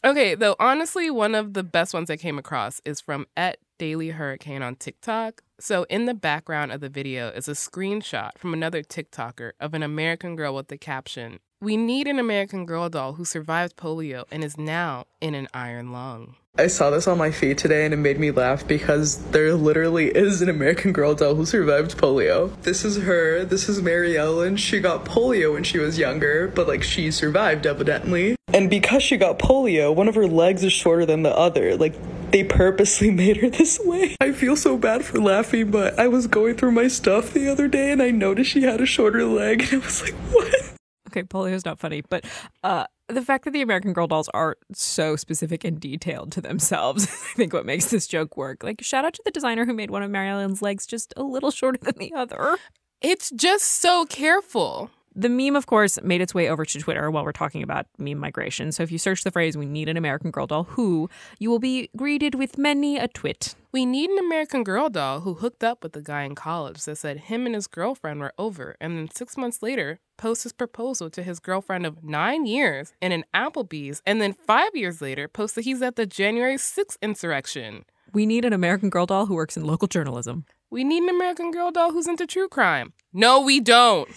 okay, 0.05 0.35
though, 0.35 0.55
honestly, 0.59 1.09
one 1.09 1.35
of 1.35 1.53
the 1.53 1.63
best 1.63 1.93
ones 1.93 2.09
I 2.09 2.17
came 2.17 2.37
across 2.37 2.81
is 2.85 3.01
from 3.01 3.27
at 3.35 3.57
Daily 3.79 4.09
Hurricane 4.09 4.61
on 4.61 4.75
TikTok. 4.75 5.41
So, 5.65 5.85
in 5.89 6.07
the 6.07 6.13
background 6.13 6.73
of 6.73 6.81
the 6.81 6.89
video 6.89 7.29
is 7.29 7.47
a 7.47 7.53
screenshot 7.53 8.37
from 8.37 8.51
another 8.51 8.83
TikToker 8.83 9.53
of 9.61 9.73
an 9.73 9.81
American 9.81 10.35
girl 10.35 10.53
with 10.53 10.67
the 10.67 10.77
caption, 10.77 11.39
We 11.61 11.77
need 11.77 12.05
an 12.05 12.19
American 12.19 12.65
Girl 12.65 12.89
doll 12.89 13.13
who 13.13 13.23
survived 13.23 13.77
polio 13.77 14.25
and 14.29 14.43
is 14.43 14.57
now 14.57 15.05
in 15.21 15.33
an 15.35 15.47
iron 15.53 15.93
lung. 15.93 16.35
I 16.57 16.67
saw 16.67 16.89
this 16.89 17.07
on 17.07 17.17
my 17.17 17.31
feed 17.31 17.57
today 17.57 17.85
and 17.85 17.93
it 17.93 17.97
made 17.97 18.19
me 18.19 18.29
laugh 18.31 18.67
because 18.67 19.23
there 19.31 19.53
literally 19.53 20.09
is 20.09 20.41
an 20.41 20.49
American 20.49 20.91
Girl 20.91 21.15
doll 21.15 21.35
who 21.35 21.45
survived 21.45 21.97
polio. 21.97 22.51
This 22.63 22.83
is 22.83 22.97
her. 22.97 23.45
This 23.45 23.69
is 23.69 23.79
Maryellen. 23.79 24.57
She 24.57 24.81
got 24.81 25.05
polio 25.05 25.53
when 25.53 25.63
she 25.63 25.79
was 25.79 25.97
younger, 25.97 26.49
but 26.49 26.67
like 26.67 26.83
she 26.83 27.09
survived 27.09 27.65
evidently. 27.65 28.35
And 28.49 28.69
because 28.69 29.01
she 29.01 29.15
got 29.15 29.39
polio, 29.39 29.95
one 29.95 30.09
of 30.09 30.15
her 30.15 30.27
legs 30.27 30.65
is 30.65 30.73
shorter 30.73 31.05
than 31.05 31.23
the 31.23 31.33
other. 31.33 31.77
Like 31.77 31.95
they 32.33 32.43
purposely 32.43 33.11
made 33.23 33.37
her 33.37 33.49
this 33.49 33.79
way. 33.79 34.17
I 34.19 34.33
feel 34.33 34.57
so 34.57 34.77
bad 34.77 35.05
for 35.05 35.19
laughing, 35.19 35.71
but 35.71 35.97
I 35.97 36.07
was 36.07 36.27
going 36.27 36.55
through 36.55 36.71
my 36.71 36.89
stuff 36.89 37.31
the 37.31 37.47
other 37.47 37.69
day 37.69 37.91
and 37.91 38.01
I 38.01 38.11
noticed 38.11 38.49
she 38.51 38.63
had 38.63 38.81
a 38.81 38.85
shorter 38.85 39.23
leg 39.23 39.61
and 39.61 39.81
I 39.81 39.85
was 39.85 40.01
like, 40.01 40.15
what? 40.31 40.73
Okay, 41.09 41.23
polio's 41.23 41.63
not 41.63 41.79
funny, 41.79 42.01
but 42.09 42.25
uh, 42.63 42.85
the 43.07 43.21
fact 43.21 43.45
that 43.45 43.51
the 43.51 43.61
American 43.61 43.93
Girl 43.93 44.07
dolls 44.07 44.29
are 44.33 44.57
so 44.73 45.15
specific 45.15 45.63
and 45.63 45.79
detailed 45.79 46.31
to 46.31 46.41
themselves, 46.41 47.03
I 47.33 47.35
think 47.35 47.53
what 47.53 47.67
makes 47.67 47.85
this 47.85 48.07
joke 48.07 48.35
work. 48.35 48.63
Like, 48.63 48.81
shout 48.81 49.05
out 49.05 49.13
to 49.13 49.21
the 49.23 49.31
designer 49.31 49.65
who 49.65 49.73
made 49.73 49.91
one 49.91 50.01
of 50.01 50.09
Marilyn's 50.09 50.63
legs 50.63 50.87
just 50.87 51.13
a 51.15 51.21
little 51.23 51.51
shorter 51.51 51.77
than 51.79 51.95
the 51.99 52.13
other. 52.13 52.57
It's 52.99 53.29
just 53.29 53.65
so 53.65 54.05
careful. 54.05 54.89
The 55.15 55.29
meme, 55.29 55.55
of 55.55 55.67
course, 55.67 56.01
made 56.01 56.21
its 56.21 56.33
way 56.33 56.49
over 56.49 56.65
to 56.65 56.79
Twitter 56.79 57.11
while 57.11 57.23
we're 57.23 57.31
talking 57.31 57.61
about 57.61 57.85
meme 57.99 58.17
migration. 58.17 58.71
So 58.71 58.81
if 58.81 58.91
you 58.91 58.97
search 58.97 59.23
the 59.23 59.31
phrase, 59.31 59.55
we 59.55 59.67
need 59.67 59.87
an 59.87 59.97
American 59.97 60.31
Girl 60.31 60.47
doll 60.47 60.63
who, 60.63 61.09
you 61.37 61.49
will 61.51 61.59
be 61.59 61.89
greeted 61.95 62.33
with 62.35 62.57
many 62.57 62.97
a 62.97 63.07
twit. 63.07 63.55
We 63.71 63.85
need 63.85 64.09
an 64.09 64.17
American 64.17 64.63
Girl 64.63 64.89
doll 64.89 65.21
who 65.21 65.35
hooked 65.35 65.63
up 65.63 65.83
with 65.83 65.95
a 65.95 66.01
guy 66.01 66.23
in 66.23 66.33
college 66.35 66.83
that 66.85 66.95
said 66.97 67.17
him 67.21 67.45
and 67.45 67.53
his 67.53 67.67
girlfriend 67.67 68.21
were 68.21 68.33
over, 68.37 68.75
and 68.81 68.97
then 68.97 69.09
six 69.11 69.37
months 69.37 69.61
later 69.61 69.99
posts 70.17 70.43
his 70.43 70.53
proposal 70.53 71.09
to 71.11 71.23
his 71.23 71.39
girlfriend 71.39 71.85
of 71.85 72.03
nine 72.03 72.45
years 72.45 72.93
in 73.01 73.11
an 73.11 73.23
Applebee's, 73.35 74.01
and 74.05 74.21
then 74.21 74.33
five 74.33 74.75
years 74.75 75.01
later 75.01 75.27
posts 75.27 75.55
that 75.55 75.65
he's 75.65 75.81
at 75.81 75.95
the 75.95 76.05
January 76.05 76.55
6th 76.55 76.97
insurrection. 77.01 77.85
We 78.13 78.25
need 78.25 78.45
an 78.45 78.53
American 78.53 78.89
Girl 78.89 79.05
doll 79.05 79.25
who 79.27 79.35
works 79.35 79.57
in 79.57 79.65
local 79.65 79.87
journalism. 79.87 80.45
We 80.69 80.83
need 80.83 81.03
an 81.03 81.09
American 81.09 81.51
Girl 81.51 81.71
doll 81.71 81.91
who's 81.91 82.07
into 82.07 82.25
true 82.25 82.47
crime. 82.47 82.93
No, 83.11 83.41
we 83.41 83.59
don't. 83.59 84.09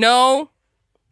No, 0.00 0.48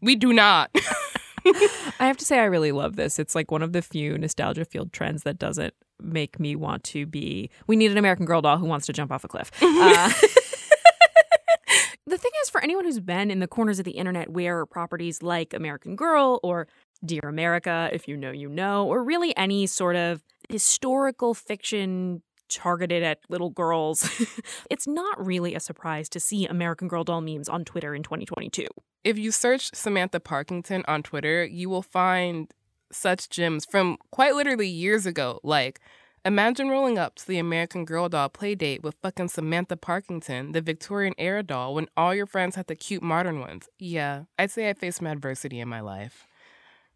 we 0.01 0.17
do 0.17 0.33
not. 0.33 0.71
I 1.45 2.07
have 2.07 2.17
to 2.17 2.25
say, 2.25 2.39
I 2.39 2.45
really 2.45 2.73
love 2.73 2.97
this. 2.97 3.19
It's 3.19 3.35
like 3.35 3.51
one 3.51 3.63
of 3.63 3.75
the 3.75 3.83
few 3.83 4.17
nostalgia 4.17 4.65
field 4.65 4.95
trends 4.95 5.25
that 5.25 5.39
doesn't 5.39 5.75
make 6.01 6.41
me 6.41 6.57
want 6.57 6.85
to 6.85 7.05
be. 7.05 7.51
We 7.67 7.77
need 7.77 7.91
an 7.91 7.99
American 7.99 8.25
Girl 8.25 8.41
doll 8.41 8.57
who 8.57 8.65
wants 8.65 8.87
to 8.87 8.95
jump 8.95 9.13
off 9.13 9.25
a 9.25 9.29
cliff. 9.29 9.51
Uh, 9.63 10.11
the 12.07 12.17
thing 12.17 12.31
is, 12.43 12.49
for 12.49 12.63
anyone 12.63 12.87
who's 12.87 13.01
been 13.01 13.31
in 13.31 13.41
the 13.41 13.47
corners 13.47 13.79
of 13.79 13.85
the 13.85 13.91
internet 13.91 14.31
where 14.31 14.65
properties 14.65 15.23
like 15.23 15.53
American 15.53 15.95
Girl 15.95 16.41
or 16.43 16.67
Dear 17.05 17.21
America, 17.25 17.91
if 17.93 18.09
you 18.09 18.17
know, 18.17 18.31
you 18.31 18.49
know, 18.49 18.87
or 18.87 19.05
really 19.05 19.37
any 19.37 19.67
sort 19.67 19.97
of 19.97 20.25
historical 20.49 21.35
fiction 21.35 22.23
targeted 22.49 23.03
at 23.03 23.21
little 23.29 23.51
girls, 23.51 24.09
it's 24.71 24.87
not 24.87 25.25
really 25.25 25.55
a 25.55 25.61
surprise 25.61 26.09
to 26.11 26.21
see 26.21 26.47
American 26.47 26.89
Girl 26.89 27.05
doll 27.05 27.21
memes 27.21 27.49
on 27.49 27.65
Twitter 27.65 27.95
in 27.95 28.03
2022. 28.03 28.67
If 29.05 29.19
you 29.19 29.31
search 29.31 29.75
Samantha 29.75 30.21
Parkington 30.21 30.85
on 30.89 31.03
Twitter, 31.03 31.45
you 31.45 31.71
will 31.71 31.83
find 31.83 32.53
such 32.91 33.31
gems 33.31 33.65
from 33.65 33.99
quite 34.11 34.35
literally 34.35 34.69
years 34.69 35.07
ago. 35.07 35.41
Like, 35.43 35.81
imagine 36.25 36.69
rolling 36.69 36.99
up 36.99 37.15
to 37.17 37.27
the 37.27 37.39
American 37.39 37.85
Girl 37.85 38.09
doll 38.09 38.29
playdate 38.29 38.83
with 38.83 38.97
fucking 39.03 39.29
Samantha 39.29 39.77
Parkington, 39.77 40.53
the 40.53 40.61
Victorian 40.61 41.15
era 41.19 41.43
doll, 41.43 41.75
when 41.75 41.89
all 41.97 42.15
your 42.15 42.27
friends 42.27 42.57
had 42.57 42.67
the 42.67 42.75
cute 42.75 43.03
modern 43.03 43.41
ones. 43.41 43.69
Yeah, 43.79 44.25
I'd 44.39 44.51
say 44.51 44.69
I 44.69 44.75
faced 44.75 44.99
some 44.99 45.07
adversity 45.07 45.61
in 45.61 45.69
my 45.69 45.81
life. 45.81 46.27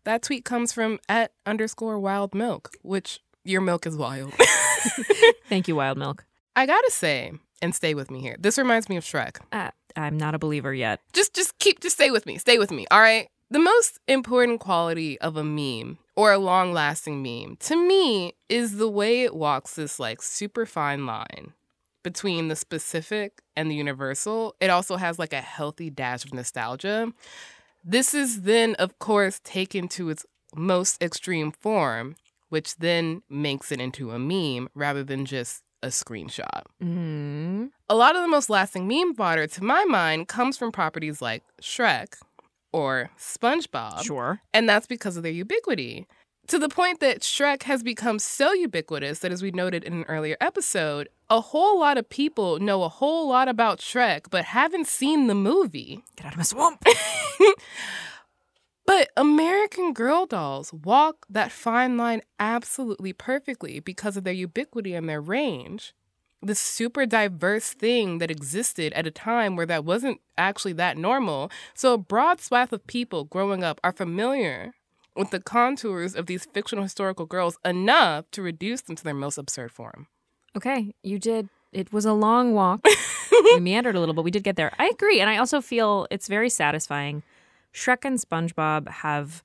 That 0.05 0.23
tweet 0.23 0.45
comes 0.45 0.73
from 0.73 0.99
at 1.09 1.33
underscore 1.47 1.99
wild 1.99 2.35
milk, 2.35 2.71
which 2.83 3.21
your 3.45 3.61
milk 3.61 3.87
is 3.87 3.97
wild. 3.97 4.33
Thank 5.49 5.68
you, 5.68 5.77
Wild 5.77 5.99
Milk. 5.99 6.25
I 6.57 6.66
gotta 6.66 6.90
say, 6.90 7.33
and 7.61 7.75
stay 7.75 7.95
with 7.95 8.11
me 8.11 8.21
here. 8.21 8.37
This 8.38 8.59
reminds 8.59 8.88
me 8.88 8.97
of 8.97 9.05
Shrek. 9.05 9.38
Uh, 9.53 9.71
I'm 9.97 10.16
not 10.16 10.35
a 10.35 10.38
believer 10.38 10.75
yet. 10.75 11.01
Just 11.12 11.35
just 11.35 11.59
keep 11.59 11.81
just 11.81 11.97
stay 11.97 12.11
with 12.11 12.27
me. 12.27 12.38
Stay 12.38 12.59
with 12.59 12.71
me. 12.71 12.87
All 12.90 13.01
right. 13.01 13.29
The 13.51 13.59
most 13.59 13.99
important 14.09 14.61
quality 14.61 15.21
of 15.21 15.37
a 15.37 15.45
meme 15.45 15.99
or 16.16 16.33
a 16.33 16.38
long-lasting 16.38 17.23
meme 17.23 17.57
to 17.61 17.77
me 17.77 18.33
is 18.49 18.77
the 18.77 18.88
way 18.88 19.25
it 19.25 19.35
walks 19.35 19.75
this 19.75 20.01
like 20.01 20.23
super 20.23 20.64
fine 20.64 21.05
line 21.05 21.53
between 22.03 22.49
the 22.49 22.57
specific 22.57 23.42
and 23.55 23.71
the 23.71 23.75
universal. 23.75 24.57
It 24.59 24.71
also 24.71 24.97
has 24.97 25.18
like 25.18 25.35
a 25.35 25.42
healthy 25.42 25.90
dash 25.90 26.25
of 26.25 26.33
nostalgia. 26.33 27.12
This 27.85 28.14
is 28.14 28.42
then 28.42 28.75
of 28.77 28.99
course 28.99 29.40
taken 29.45 29.87
to 29.88 30.09
its 30.09 30.25
most 30.55 31.03
extreme 31.03 31.53
form, 31.53 32.16
which 32.53 32.77
then 32.77 33.23
makes 33.31 33.73
it 33.73 33.81
into 33.81 34.11
a 34.11 34.19
meme 34.19 34.69
rather 34.75 35.03
than 35.03 35.25
just 35.25 35.62
a 35.83 35.87
screenshot. 35.87 36.65
Mm. 36.85 37.71
A 37.88 37.95
lot 37.95 38.15
of 38.15 38.21
the 38.21 38.29
most 38.29 38.51
lasting 38.51 38.87
meme 38.87 39.15
fodder, 39.15 39.47
to 39.47 39.65
my 39.65 39.87
mind, 39.87 40.29
comes 40.29 40.59
from 40.59 40.71
properties 40.71 41.23
like 41.23 41.43
Shrek 41.62 42.12
or 42.71 43.09
SpongeBob. 43.19 44.05
Sure. 44.05 44.43
And 44.53 44.69
that's 44.69 44.87
because 44.87 45.17
of 45.17 45.23
their 45.23 45.33
ubiquity. 45.33 46.07
To 46.49 46.59
the 46.59 46.69
point 46.69 47.01
that 47.01 47.21
Shrek 47.21 47.62
has 47.62 47.83
become 47.83 48.19
so 48.19 48.53
ubiquitous 48.53 49.21
that, 49.21 49.33
as 49.33 49.43
we 49.43 49.51
noted 49.51 49.83
in 49.83 49.95
an 49.95 50.05
earlier 50.05 50.37
episode, 50.38 51.09
a 51.31 51.41
whole 51.41 51.81
lot 51.81 51.97
of 51.97 52.07
people 52.11 52.59
know 52.59 52.83
a 52.83 52.91
whole 52.91 53.31
lot 53.31 53.49
about 53.49 53.79
Shrek 53.79 54.27
but 54.29 54.45
haven't 54.45 54.88
seen 54.88 55.27
the 55.27 55.35
movie. 55.35 56.05
Get 56.17 56.27
out 56.27 56.33
of 56.33 56.37
my 56.37 56.43
swamp. 56.43 56.85
But 58.94 59.09
American 59.16 59.94
Girl 59.94 60.26
dolls 60.26 60.70
walk 60.70 61.24
that 61.31 61.50
fine 61.50 61.96
line 61.96 62.20
absolutely 62.38 63.14
perfectly 63.14 63.81
because 63.81 64.18
of 64.18 64.24
their 64.24 64.35
ubiquity 64.35 64.92
and 64.92 65.09
their 65.09 65.22
range. 65.22 65.94
This 66.42 66.59
super 66.59 67.07
diverse 67.07 67.72
thing 67.72 68.18
that 68.18 68.31
existed 68.31 68.92
at 68.92 69.07
a 69.07 69.11
time 69.11 69.57
where 69.57 69.64
that 69.64 69.87
wasn't 69.87 70.20
actually 70.37 70.74
that 70.74 70.98
normal. 70.98 71.50
So, 71.72 71.94
a 71.94 71.98
broad 71.98 72.42
swath 72.42 72.70
of 72.70 72.87
people 72.87 73.24
growing 73.24 73.64
up 73.64 73.81
are 73.83 73.92
familiar 73.92 74.74
with 75.16 75.31
the 75.31 75.40
contours 75.40 76.14
of 76.14 76.26
these 76.26 76.44
fictional 76.44 76.85
historical 76.85 77.24
girls 77.24 77.57
enough 77.64 78.31
to 78.33 78.42
reduce 78.42 78.83
them 78.83 78.96
to 78.96 79.05
their 79.05 79.14
most 79.14 79.38
absurd 79.38 79.72
form. 79.72 80.07
Okay, 80.55 80.94
you 81.02 81.18
did. 81.18 81.48
It 81.72 81.94
was 81.94 82.05
a 82.05 82.12
long 82.12 82.52
walk. 82.52 82.87
we 83.33 83.59
meandered 83.59 83.96
a 83.96 84.00
little, 84.00 84.14
but 84.14 84.22
we 84.22 84.31
did 84.31 84.44
get 84.44 84.57
there. 84.57 84.74
I 84.78 84.88
agree. 84.88 85.18
And 85.18 85.31
I 85.31 85.38
also 85.38 85.62
feel 85.62 86.07
it's 86.11 86.28
very 86.28 86.50
satisfying. 86.50 87.22
Shrek 87.73 88.05
and 88.05 88.19
SpongeBob 88.19 88.89
have 88.89 89.43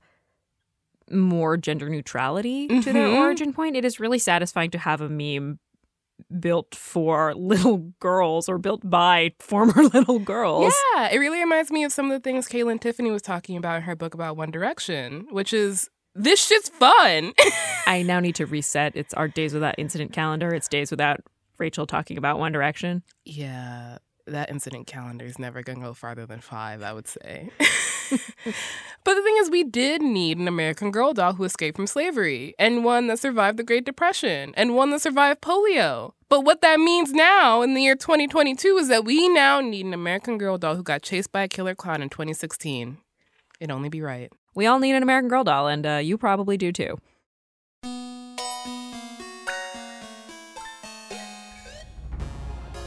more 1.10 1.56
gender 1.58 1.90
neutrality 1.90 2.68
to 2.68 2.92
their 2.94 3.08
Mhm. 3.08 3.18
origin 3.18 3.54
point. 3.54 3.76
It 3.78 3.86
is 3.86 4.00
really 4.00 4.20
satisfying 4.20 4.72
to 4.72 4.78
have 4.78 5.00
a 5.00 5.08
meme 5.10 5.60
built 6.40 6.76
for 6.76 7.34
little 7.38 7.94
girls 8.00 8.50
or 8.50 8.58
built 8.58 8.82
by 8.90 9.34
former 9.40 9.84
little 9.84 10.20
girls. 10.20 10.74
Yeah, 10.96 11.10
it 11.10 11.18
really 11.20 11.40
reminds 11.40 11.72
me 11.72 11.84
of 11.86 11.94
some 11.94 12.08
of 12.08 12.12
the 12.12 12.20
things 12.20 12.48
Kaitlyn 12.50 12.82
Tiffany 12.82 13.10
was 13.12 13.22
talking 13.22 13.56
about 13.56 13.78
in 13.78 13.82
her 13.84 13.96
book 13.96 14.13
about 14.13 14.36
One 14.36 14.52
Direction, 14.52 15.28
which 15.32 15.54
is 15.54 15.90
this 16.13 16.46
shit's 16.46 16.70
fun. 16.70 17.34
I 17.88 18.04
now 18.04 18.20
need 18.20 18.36
to 18.36 18.46
reset. 18.46 18.96
It's 18.96 19.13
our 19.13 19.28
days 19.30 19.54
without 19.54 19.76
incident 19.78 20.12
calendar. 20.12 20.54
It's 20.54 20.68
days 20.68 20.92
without 20.92 21.22
Rachel 21.60 21.86
talking 21.88 22.18
about 22.18 22.38
One 22.40 22.52
Direction. 22.52 23.04
yeah, 23.24 24.00
that 24.28 24.50
incident 24.50 24.88
calendar 24.88 25.26
is 25.26 25.40
never 25.40 25.62
going 25.63 25.80
to 25.80 25.86
go 25.86 25.94
farther 25.94 26.26
than 26.26 26.40
five, 26.40 26.82
I 26.82 26.94
would 26.94 27.08
say. 27.08 27.50
but 29.04 29.16
the 29.16 29.22
thing 29.22 29.36
is, 29.40 29.50
we 29.50 29.63
did 29.63 30.02
need 30.02 30.38
an 30.38 30.48
American 30.48 30.92
Girl 30.92 31.13
doll 31.13 31.34
who 31.34 31.44
escaped 31.44 31.76
from 31.76 31.88
slavery, 31.88 32.54
and 32.58 32.84
one 32.84 33.08
that 33.08 33.20
survived 33.20 33.58
the 33.58 33.63
Great 33.63 33.86
Depression, 33.86 34.54
and 34.56 34.76
one 34.76 34.92
that 34.92 35.02
survived 35.02 35.42
polio. 35.42 36.13
But 36.30 36.42
what 36.42 36.62
that 36.62 36.80
means 36.80 37.12
now 37.13 37.62
in 37.62 37.74
the 37.74 37.82
year 37.82 37.96
2022 37.96 38.78
is 38.78 38.88
that 38.90 39.06
we 39.06 39.30
now 39.30 39.62
need 39.62 39.86
an 39.86 39.94
American 39.94 40.38
Girl 40.38 40.58
doll 40.58 40.76
who 40.76 40.84
got 40.84 41.02
chased 41.02 41.32
by 41.32 41.44
a 41.44 41.48
killer 41.48 41.76
clown 41.76 42.02
in 42.02 42.10
2016. 42.10 42.98
It'd 43.60 43.72
only 43.72 43.90
be 43.90 44.02
right. 44.02 44.32
We 44.56 44.66
all 44.66 44.80
need 44.80 44.96
an 44.96 45.04
American 45.04 45.30
Girl 45.30 45.44
doll, 45.44 45.68
and 45.68 45.86
uh, 45.86 45.96
you 45.96 46.18
probably 46.18 46.58
do 46.58 46.72
too. 46.72 46.98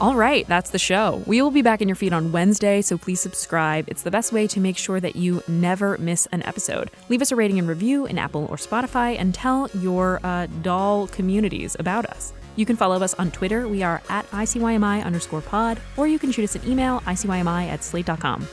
All 0.00 0.16
right, 0.16 0.48
that's 0.48 0.70
the 0.70 0.78
show. 0.78 1.22
We 1.26 1.42
will 1.42 1.50
be 1.50 1.60
back 1.60 1.82
in 1.82 1.88
your 1.88 1.94
feed 1.94 2.14
on 2.14 2.32
Wednesday, 2.32 2.80
so 2.80 2.96
please 2.96 3.20
subscribe. 3.20 3.86
It's 3.86 4.02
the 4.02 4.10
best 4.10 4.32
way 4.32 4.46
to 4.46 4.58
make 4.58 4.78
sure 4.78 4.98
that 4.98 5.14
you 5.14 5.42
never 5.46 5.98
miss 5.98 6.24
an 6.32 6.42
episode. 6.44 6.90
Leave 7.10 7.20
us 7.20 7.32
a 7.32 7.36
rating 7.36 7.58
and 7.58 7.68
review 7.68 8.06
in 8.06 8.16
Apple 8.16 8.46
or 8.46 8.56
Spotify 8.56 9.18
and 9.18 9.34
tell 9.34 9.68
your 9.74 10.18
uh, 10.24 10.46
doll 10.62 11.06
communities 11.08 11.76
about 11.78 12.06
us. 12.06 12.32
You 12.56 12.64
can 12.64 12.76
follow 12.76 13.02
us 13.02 13.12
on 13.12 13.30
Twitter. 13.30 13.68
We 13.68 13.82
are 13.82 14.00
at 14.08 14.26
ICYMI 14.30 15.04
underscore 15.04 15.42
pod, 15.42 15.78
or 15.98 16.06
you 16.06 16.18
can 16.18 16.32
shoot 16.32 16.44
us 16.44 16.54
an 16.54 16.66
email, 16.66 17.00
ICYMI 17.00 17.68
at 17.68 17.84
slate.com. 17.84 18.48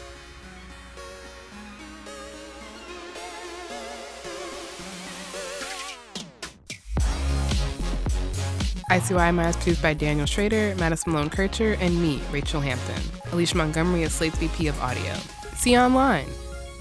ICYMI 8.89 9.49
is 9.49 9.55
produced 9.57 9.81
by 9.81 9.93
Daniel 9.93 10.25
Schroeder, 10.25 10.73
Madison 10.79 11.11
Malone 11.11 11.29
Kircher, 11.29 11.73
and 11.81 12.01
me, 12.01 12.21
Rachel 12.31 12.61
Hampton. 12.61 13.01
Alicia 13.33 13.57
Montgomery 13.57 14.03
is 14.03 14.13
Slate's 14.13 14.37
VP 14.37 14.67
of 14.67 14.79
Audio. 14.81 15.13
See 15.55 15.73
you 15.73 15.79
online. 15.79 16.27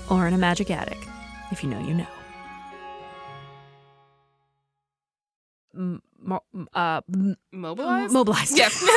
Or 0.09 0.29
in 0.29 0.35
a 0.35 0.39
magic 0.39 0.71
attic. 0.71 0.99
If 1.51 1.65
you 1.65 1.69
know, 1.71 1.81
you 1.81 1.95
know. 1.95 2.07
M- 5.75 6.03
mo- 6.23 6.45
uh, 6.75 7.01
m- 7.13 7.37
Mobilized? 7.53 8.13
mobilized. 8.13 8.57
Yes. 8.57 8.81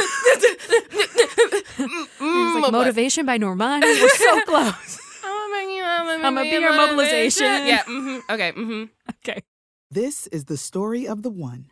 It 1.82 1.86
was 2.22 2.62
like 2.63 2.72
motivation 2.72 3.26
by 3.26 3.38
Normani. 3.39 3.82
We're 3.84 4.10
so 4.10 4.41
close. 4.45 5.00
I'm 5.24 6.38
a 6.38 6.43
beer 6.43 6.76
mobilization. 6.76 7.45
Yeah. 7.65 7.84
hmm 7.86 8.17
Okay. 8.30 8.52
hmm 8.52 8.84
okay. 9.24 9.41
This 9.89 10.28
is 10.28 10.45
the 10.45 10.58
story 10.58 11.08
of 11.08 11.24
the 11.24 11.30
one. 11.32 11.72